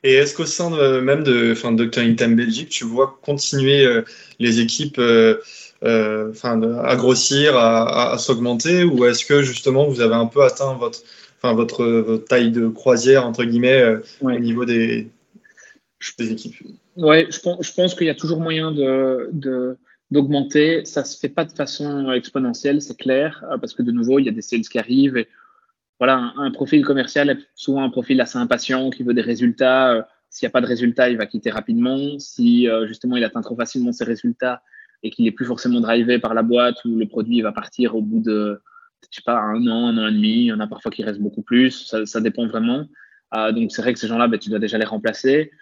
Et 0.02 0.14
est-ce 0.14 0.34
qu'au 0.34 0.44
sein 0.44 0.70
de, 0.70 1.00
même 1.00 1.24
de, 1.24 1.52
enfin, 1.52 1.72
Dr 1.72 2.00
Anytime 2.00 2.36
Belgique, 2.36 2.68
tu 2.68 2.84
vois 2.84 3.18
continuer 3.22 3.86
euh, 3.86 4.02
les 4.38 4.60
équipes 4.60 4.98
euh, 4.98 5.38
euh, 5.82 6.30
enfin, 6.30 6.60
à 6.62 6.94
grossir, 6.96 7.56
à, 7.56 8.16
s'augmenter, 8.18 8.84
ou 8.84 9.06
est-ce 9.06 9.24
que 9.24 9.42
justement 9.42 9.86
vous 9.86 10.00
avez 10.00 10.14
un 10.14 10.26
peu 10.26 10.42
atteint 10.42 10.74
votre, 10.74 11.00
enfin, 11.38 11.54
votre, 11.54 12.22
taille 12.28 12.50
de 12.50 12.68
croisière 12.68 13.26
entre 13.26 13.44
guillemets 13.44 13.82
au 14.20 14.30
niveau 14.32 14.66
des, 14.66 15.08
des 16.18 16.32
équipes? 16.32 16.56
Ouais, 16.96 17.28
je 17.30 17.72
pense, 17.74 17.94
qu'il 17.94 18.06
y 18.06 18.10
a 18.10 18.14
toujours 18.14 18.40
moyen 18.40 18.72
d'augmenter. 20.10 20.84
Ça 20.84 21.04
se 21.04 21.18
fait 21.18 21.28
pas 21.28 21.44
de 21.44 21.52
façon 21.52 22.12
exponentielle, 22.12 22.80
c'est 22.80 22.96
clair, 22.96 23.44
euh, 23.50 23.58
parce 23.58 23.74
que 23.74 23.82
de 23.82 23.92
nouveau, 23.92 24.18
il 24.18 24.26
y 24.26 24.28
a 24.28 24.32
des 24.32 24.42
sales 24.42 24.62
qui 24.62 24.78
arrivent. 24.78 25.24
Voilà, 25.98 26.32
un, 26.36 26.50
profil 26.50 26.84
commercial 26.84 27.30
est 27.30 27.38
souvent 27.54 27.82
un 27.82 27.90
profil 27.90 28.20
assez 28.20 28.38
impatient 28.38 28.90
qui 28.90 29.02
veut 29.02 29.14
des 29.14 29.22
résultats. 29.22 30.08
S'il 30.28 30.46
n'y 30.46 30.50
a 30.50 30.52
pas 30.52 30.60
de 30.60 30.66
résultats, 30.66 31.08
il 31.08 31.16
va 31.16 31.26
quitter 31.26 31.50
rapidement. 31.50 32.18
Si 32.18 32.68
justement 32.86 33.16
il 33.16 33.24
atteint 33.24 33.42
trop 33.42 33.56
facilement 33.56 33.92
ses 33.92 34.04
résultats, 34.04 34.62
et 35.04 35.10
qu'il 35.10 35.26
est 35.26 35.32
plus 35.32 35.44
forcément 35.44 35.80
drivé 35.80 36.18
par 36.18 36.34
la 36.34 36.42
boîte 36.42 36.84
où 36.84 36.96
le 36.96 37.06
produit 37.06 37.42
va 37.42 37.52
partir 37.52 37.94
au 37.94 38.00
bout 38.00 38.20
de, 38.20 38.60
je 39.10 39.16
sais 39.16 39.22
pas, 39.24 39.38
un 39.38 39.66
an, 39.66 39.88
un 39.88 39.98
an 39.98 40.08
et 40.08 40.12
demi. 40.12 40.32
Il 40.32 40.46
y 40.46 40.52
en 40.52 40.60
a 40.60 40.66
parfois 40.66 40.90
qui 40.90 41.04
restent 41.04 41.20
beaucoup 41.20 41.42
plus. 41.42 41.94
Ça, 42.04 42.20
dépend 42.20 42.46
vraiment. 42.46 42.86
Euh, 43.34 43.52
donc, 43.52 43.70
c'est 43.70 43.82
vrai 43.82 43.92
que 43.92 43.98
ces 43.98 44.08
gens-là, 44.08 44.28
ben, 44.28 44.40
tu 44.40 44.48
dois 44.48 44.58
déjà 44.58 44.78
les 44.78 44.86
remplacer. 44.86 45.52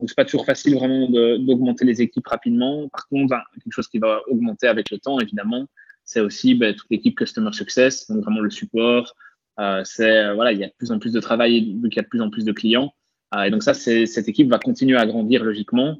Donc, 0.00 0.08
c'est 0.08 0.16
pas 0.16 0.24
toujours 0.24 0.46
facile 0.46 0.74
vraiment 0.74 1.08
d'augmenter 1.10 1.84
les 1.84 2.00
équipes 2.00 2.26
rapidement. 2.26 2.88
Par 2.88 3.06
contre, 3.08 3.28
ben, 3.28 3.42
quelque 3.62 3.72
chose 3.72 3.88
qui 3.88 3.98
va 3.98 4.22
augmenter 4.28 4.66
avec 4.66 4.90
le 4.90 4.98
temps, 4.98 5.20
évidemment, 5.20 5.66
c'est 6.04 6.20
aussi 6.20 6.54
ben, 6.54 6.74
toute 6.74 6.88
l'équipe 6.90 7.16
Customer 7.16 7.52
Success, 7.52 8.10
donc 8.10 8.22
vraiment 8.22 8.40
le 8.40 8.50
support. 8.50 9.14
Euh, 9.58 9.82
c'est 9.84 10.24
euh, 10.24 10.34
voilà, 10.34 10.52
il 10.52 10.58
y 10.58 10.64
a 10.64 10.68
de 10.68 10.72
plus 10.78 10.90
en 10.90 10.98
plus 10.98 11.12
de 11.12 11.20
travail 11.20 11.76
vu 11.82 11.90
qu'il 11.90 11.96
y 11.96 12.00
a 12.00 12.02
de 12.02 12.08
plus 12.08 12.22
en 12.22 12.30
plus 12.30 12.44
de 12.44 12.52
clients. 12.52 12.94
Euh, 13.34 13.42
et 13.42 13.50
donc 13.50 13.62
ça, 13.62 13.74
cette 13.74 14.28
équipe 14.28 14.48
va 14.48 14.58
continuer 14.58 14.96
à 14.96 15.06
grandir 15.06 15.44
logiquement. 15.44 15.98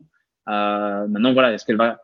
Euh, 0.49 1.07
maintenant, 1.07 1.33
voilà, 1.33 1.53
est-ce 1.53 1.65
qu'elle 1.65 1.77
va 1.77 2.01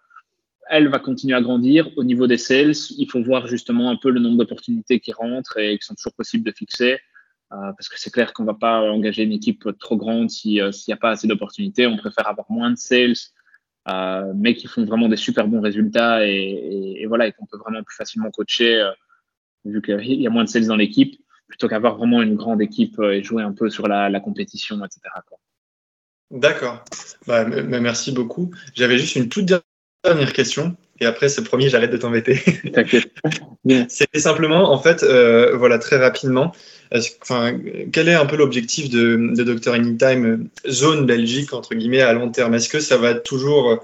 elle 0.69 0.89
va 0.89 0.99
continuer 0.99 1.35
à 1.35 1.41
grandir. 1.41 1.89
Au 1.97 2.03
niveau 2.03 2.27
des 2.27 2.39
sales, 2.39 2.75
il 2.99 3.09
faut 3.09 3.23
voir 3.23 3.47
justement 3.47 3.89
un 3.89 3.97
peu 3.97 4.11
le 4.11 4.19
nombre 4.19 4.39
d'opportunités 4.39 4.99
qui 4.99 5.13
rentrent 5.13 5.59
et 5.59 5.79
qui 5.79 5.87
sont 5.87 5.95
toujours 5.95 6.15
possibles 6.15 6.45
de 6.45 6.51
fixer. 6.51 6.99
Euh, 7.53 7.73
parce 7.73 7.89
que 7.89 7.99
c'est 7.99 8.11
clair 8.11 8.33
qu'on 8.33 8.43
ne 8.43 8.49
va 8.49 8.55
pas 8.55 8.81
engager 8.81 9.23
une 9.23 9.33
équipe 9.33 9.69
trop 9.79 9.97
grande 9.97 10.27
euh, 10.27 10.29
s'il 10.29 10.53
n'y 10.89 10.93
a 10.93 10.97
pas 10.97 11.11
assez 11.11 11.29
d'opportunités. 11.29 11.87
On 11.87 11.97
préfère 11.97 12.29
avoir 12.29 12.51
moins 12.51 12.71
de 12.71 12.77
sales, 12.77 13.15
euh, 13.89 14.33
mais 14.35 14.55
qui 14.55 14.67
font 14.67 14.85
vraiment 14.85 15.09
des 15.09 15.17
super 15.17 15.47
bons 15.47 15.61
résultats 15.61 16.27
et, 16.27 17.05
voilà, 17.07 17.29
et 17.29 17.33
qu'on 17.33 17.47
peut 17.47 17.59
vraiment 17.59 17.83
plus 17.85 17.97
facilement 17.97 18.31
coacher 18.31 18.91
vu 19.65 19.83
qu'il 19.83 20.21
y 20.21 20.27
a 20.27 20.31
moins 20.31 20.45
de 20.45 20.49
sales 20.49 20.67
dans 20.67 20.77
l'équipe, 20.77 21.21
plutôt 21.49 21.69
qu'avoir 21.69 21.97
vraiment 21.97 22.23
une 22.23 22.35
grande 22.35 22.63
équipe 22.63 23.01
et 23.01 23.23
jouer 23.23 23.43
un 23.43 23.53
peu 23.53 23.71
sur 23.71 23.87
la, 23.87 24.21
compétition, 24.21 24.85
etc. 24.85 25.01
D'accord. 26.31 26.85
Bah, 27.29 27.45
merci 27.45 28.11
beaucoup. 28.11 28.51
J'avais 28.75 28.99
juste 28.99 29.15
une 29.17 29.29
toute 29.29 29.45
dernière 29.45 29.63
dernière 30.07 30.33
question, 30.33 30.77
et 31.01 31.07
après, 31.07 31.29
c'est 31.29 31.45
promis, 31.45 31.69
j'arrête 31.69 31.91
de 31.91 31.97
t'embêter. 31.97 32.41
C'était 33.89 34.19
simplement, 34.19 34.73
en 34.73 34.79
fait, 34.79 35.03
euh, 35.03 35.57
voilà, 35.57 35.79
très 35.79 35.97
rapidement, 35.97 36.53
enfin, 37.23 37.59
quel 37.93 38.09
est 38.09 38.15
un 38.15 38.27
peu 38.27 38.37
l'objectif 38.37 38.89
de, 38.89 39.17
de 39.35 39.45
Dr 39.45 39.75
Anytime 39.75 40.27
euh, 40.27 40.71
zone 40.71 41.05
Belgique, 41.05 41.53
entre 41.53 41.75
guillemets, 41.75 42.01
à 42.01 42.13
long 42.15 42.31
terme? 42.31 42.55
Est-ce 42.55 42.71
que 42.71 42.81
ça 42.81 42.97
va 42.97 43.11
être 43.11 43.25
toujours, 43.25 43.71
euh, 43.71 43.77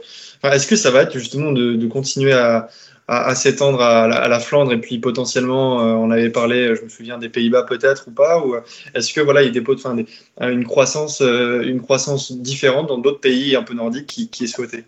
enfin, 0.43 0.55
est-ce 0.55 0.67
que 0.67 0.77
ça 0.77 0.91
va 0.91 1.03
être 1.03 1.13
justement 1.13 1.53
de, 1.53 1.87
continuer 1.87 2.33
à, 2.33 2.69
à, 3.09 3.35
s'étendre 3.35 3.83
à, 3.83 4.29
la 4.29 4.41
Flandre? 4.41 4.73
Et 4.73 4.81
puis 4.81 4.99
potentiellement, 4.99 5.79
on 6.03 6.11
avait 6.11 6.31
parlé, 6.31 6.75
je 6.75 6.83
me 6.83 6.89
souviens 6.89 7.19
des 7.19 7.29
Pays-Bas 7.29 7.65
peut-être 7.65 8.09
ou 8.09 8.13
pas, 8.13 8.43
ou 8.43 8.57
est-ce 8.95 9.13
que 9.13 9.21
voilà, 9.21 9.43
il 9.43 9.55
y 9.55 9.59
a 9.59 9.61
des 9.61 10.07
une 10.41 10.65
croissance, 10.65 11.21
une 11.21 11.83
croissance 11.83 12.33
différente 12.33 12.89
dans 12.89 12.99
d'autres 12.99 13.21
pays 13.21 13.55
un 13.55 13.65
peu 13.65 13.75
nordiques 13.75 14.07
qui, 14.07 14.31
qui 14.31 14.45
est 14.45 14.47
souhaitée? 14.47 14.85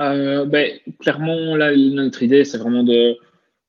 Euh, 0.00 0.44
ben, 0.44 0.78
Clairement, 1.00 1.56
là, 1.56 1.74
notre 1.76 2.22
idée, 2.22 2.44
c'est 2.44 2.58
vraiment 2.58 2.82
de, 2.82 3.16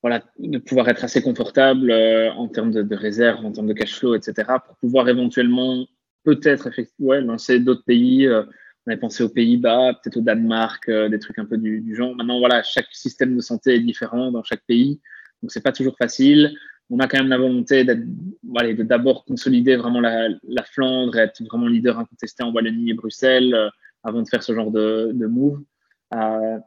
voilà, 0.01 0.23
de 0.39 0.57
pouvoir 0.59 0.87
être 0.89 1.03
assez 1.03 1.21
confortable 1.21 1.91
euh, 1.91 2.31
en 2.33 2.47
termes 2.47 2.71
de, 2.71 2.81
de 2.81 2.95
réserve, 2.95 3.45
en 3.45 3.51
termes 3.51 3.67
de 3.67 3.73
cash 3.73 3.95
flow, 3.99 4.15
etc., 4.15 4.47
pour 4.65 4.75
pouvoir 4.77 5.09
éventuellement 5.09 5.85
peut-être 6.23 6.69
ouais, 6.99 7.21
lancer 7.21 7.59
d'autres 7.59 7.83
pays. 7.83 8.27
Euh, 8.27 8.43
on 8.85 8.91
avait 8.91 8.99
pensé 8.99 9.23
aux 9.23 9.29
Pays-Bas, 9.29 9.99
peut-être 10.01 10.17
au 10.17 10.21
Danemark, 10.21 10.87
euh, 10.87 11.09
des 11.09 11.19
trucs 11.19 11.39
un 11.39 11.45
peu 11.45 11.57
du, 11.57 11.81
du, 11.81 11.95
genre. 11.95 12.15
Maintenant, 12.15 12.39
voilà, 12.39 12.63
chaque 12.63 12.87
système 12.91 13.35
de 13.35 13.41
santé 13.41 13.75
est 13.75 13.79
différent 13.79 14.31
dans 14.31 14.43
chaque 14.43 14.63
pays, 14.65 15.01
donc 15.41 15.51
c'est 15.51 15.63
pas 15.63 15.73
toujours 15.73 15.97
facile. 15.97 16.55
On 16.89 16.99
a 16.99 17.07
quand 17.07 17.17
même 17.17 17.27
la 17.27 17.37
volonté 17.37 17.83
d'être, 17.83 17.99
de 17.99 18.83
d'abord 18.83 19.25
consolider 19.25 19.75
vraiment 19.75 19.99
la, 19.99 20.29
la, 20.47 20.63
Flandre, 20.63 21.17
être 21.17 21.43
vraiment 21.43 21.67
leader 21.67 21.99
incontesté 21.99 22.43
en 22.43 22.53
Wallonie 22.53 22.91
et 22.91 22.93
Bruxelles 22.93 23.53
avant 24.03 24.21
de 24.21 24.27
faire 24.29 24.41
ce 24.41 24.53
genre 24.53 24.71
de, 24.71 25.11
de 25.13 25.25
move. 25.25 25.61
Euh, 26.13 26.57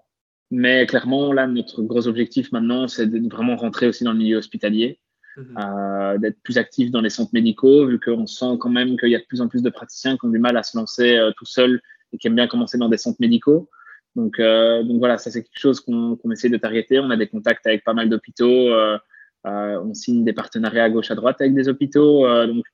mais 0.51 0.87
clairement, 0.87 1.33
là, 1.33 1.47
notre 1.47 1.83
gros 1.83 2.09
objectif 2.09 2.51
maintenant, 2.53 2.89
c'est 2.89 3.07
de 3.07 3.29
vraiment 3.29 3.57
rentrer 3.57 3.87
aussi 3.87 4.05
dans 4.05 4.13
le 4.13 4.19
milieu 4.19 4.39
hospitalier, 4.39 5.01
mhm. 5.37 5.57
euh, 5.59 6.19
d'être 6.19 6.43
plus 6.43 6.59
actif 6.59 6.91
dans 6.91 7.01
les 7.01 7.11
centres 7.11 7.31
médicaux, 7.33 7.87
vu 7.87 8.01
qu'on 8.01 8.27
sent 8.27 8.57
quand 8.59 8.71
même 8.71 8.97
qu'il 8.99 9.11
y 9.11 9.17
a 9.17 9.21
de 9.21 9.27
plus 9.27 9.41
en 9.41 9.49
plus 9.49 9.63
de 9.63 9.71
praticiens 9.71 10.17
qui 10.17 10.27
ont 10.27 10.31
du 10.31 10.39
mal 10.39 10.57
à 10.57 10.63
se 10.63 10.77
lancer 10.77 11.17
euh, 11.17 11.31
tout 11.37 11.47
seuls 11.47 11.81
et 12.13 12.19
qui 12.19 12.27
aiment 12.27 12.37
bien 12.37 12.49
commencer 12.49 12.79
dans 12.79 12.89
des 12.89 12.99
centres 12.99 13.21
médicaux. 13.21 13.69
Donc, 14.17 14.41
euh, 14.41 14.83
donc 14.83 14.99
voilà, 14.99 15.19
ça 15.19 15.31
c'est 15.31 15.43
quelque 15.43 15.59
chose 15.59 15.81
qu'on 15.81 16.19
essaie 16.33 16.49
de 16.49 16.57
targeter. 16.57 16.99
On 16.99 17.11
a 17.11 17.17
des 17.17 17.29
contacts 17.29 17.67
avec 17.67 17.85
pas 17.85 17.95
mal 17.95 18.09
d'hôpitaux. 18.09 18.69
Euh, 18.69 18.99
euh, 19.47 19.81
on 19.83 19.95
signe 19.95 20.25
des 20.25 20.33
partenariats 20.33 20.85
à 20.85 20.91
gauche 20.91 21.11
à 21.11 21.15
droite 21.15 21.41
avec 21.41 21.55
des 21.55 21.69
hôpitaux. 21.69 22.27
donc 22.47 22.65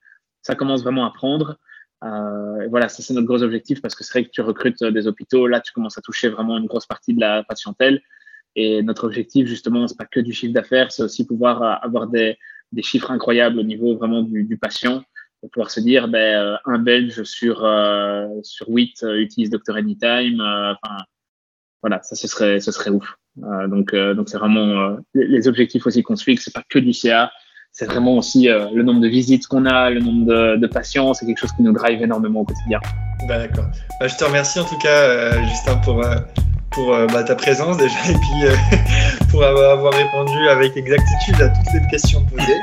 ça 0.41 0.55
commence 0.55 0.83
vraiment 0.83 1.05
à 1.05 1.11
prendre. 1.11 1.57
Euh, 2.03 2.67
voilà, 2.69 2.89
ça 2.89 3.01
c'est 3.01 3.13
notre 3.13 3.25
gros 3.25 3.41
objectif 3.41 3.81
parce 3.81 3.95
que 3.95 4.03
c'est 4.03 4.19
vrai 4.19 4.25
que 4.25 4.29
tu 4.29 4.41
recrutes 4.41 4.81
euh, 4.83 4.91
des 4.91 5.07
hôpitaux, 5.07 5.47
là 5.47 5.61
tu 5.61 5.73
commences 5.73 5.97
à 5.97 6.01
toucher 6.01 6.29
vraiment 6.29 6.57
une 6.57 6.67
grosse 6.67 6.85
partie 6.85 7.13
de 7.13 7.19
la 7.19 7.43
patientèle. 7.43 8.01
Et 8.55 8.81
notre 8.81 9.05
objectif 9.05 9.47
justement, 9.47 9.87
c'est 9.87 9.97
pas 9.97 10.05
que 10.05 10.19
du 10.19 10.33
chiffre 10.33 10.53
d'affaires, 10.53 10.91
c'est 10.91 11.03
aussi 11.03 11.25
pouvoir 11.25 11.61
euh, 11.61 11.73
avoir 11.81 12.07
des, 12.07 12.37
des, 12.71 12.81
chiffres 12.81 13.11
incroyables 13.11 13.59
au 13.59 13.63
niveau 13.63 13.95
vraiment 13.95 14.23
du, 14.23 14.43
du 14.43 14.57
patient 14.57 15.03
pour 15.41 15.51
pouvoir 15.51 15.69
se 15.69 15.79
dire, 15.79 16.07
ben, 16.07 16.35
euh, 16.35 16.57
un 16.65 16.79
Belge 16.79 17.23
sur 17.23 17.63
euh, 17.63 18.27
sur 18.41 18.67
8 18.69 19.05
utilise 19.17 19.49
Dr 19.51 19.75
Anytime. 19.75 20.41
Enfin, 20.41 20.97
voilà, 21.83 22.01
ça 22.01 22.15
ce 22.15 22.27
serait 22.27 22.59
ce 22.59 22.71
serait 22.71 22.89
ouf. 22.89 23.15
donc 23.35 23.93
donc 23.93 24.29
c'est 24.29 24.39
vraiment 24.39 24.97
les 25.13 25.47
objectifs 25.47 25.85
aussi 25.85 26.01
qu'on 26.01 26.15
se 26.15 26.23
fixe, 26.23 26.45
c'est 26.45 26.53
pas 26.53 26.63
que 26.67 26.79
du 26.79 26.93
CA, 26.93 27.31
c'est 27.77 27.85
vraiment 27.85 28.17
aussi 28.17 28.49
euh, 28.49 28.69
le 28.73 28.81
nombre 28.81 29.01
de 29.01 29.07
visites 29.07 29.45
qu'on 29.45 29.67
a, 29.67 29.91
le 29.91 29.99
nombre 29.99 30.57
de, 30.57 30.65
patients, 30.65 31.13
c'est 31.13 31.27
quelque 31.27 31.37
chose 31.37 31.51
qui 31.51 31.61
nous 31.61 31.73
drive 31.73 32.01
énormément 32.01 32.39
au 32.39 32.43
quotidien. 32.43 32.79
Bah, 33.27 33.37
D'accord. 33.37 33.65
Bah, 33.99 34.07
je 34.07 34.15
te 34.15 34.23
remercie 34.23 34.59
en 34.59 34.63
tout 34.63 34.79
cas, 34.79 34.89
euh, 34.89 35.43
Justin, 35.47 35.75
pour, 35.77 36.03
euh, 36.03 36.15
pour 36.71 36.97
bah, 37.13 37.23
ta 37.23 37.35
présence 37.35 37.77
déjà 37.77 37.99
et 38.09 38.13
puis 38.13 39.27
pour 39.29 39.43
avoir 39.43 39.93
répondu 39.93 40.47
avec 40.49 40.75
exactitude 40.75 41.39
à 41.39 41.49
toutes 41.49 41.71
les 41.71 41.87
questions 41.91 42.25
posées. 42.25 42.57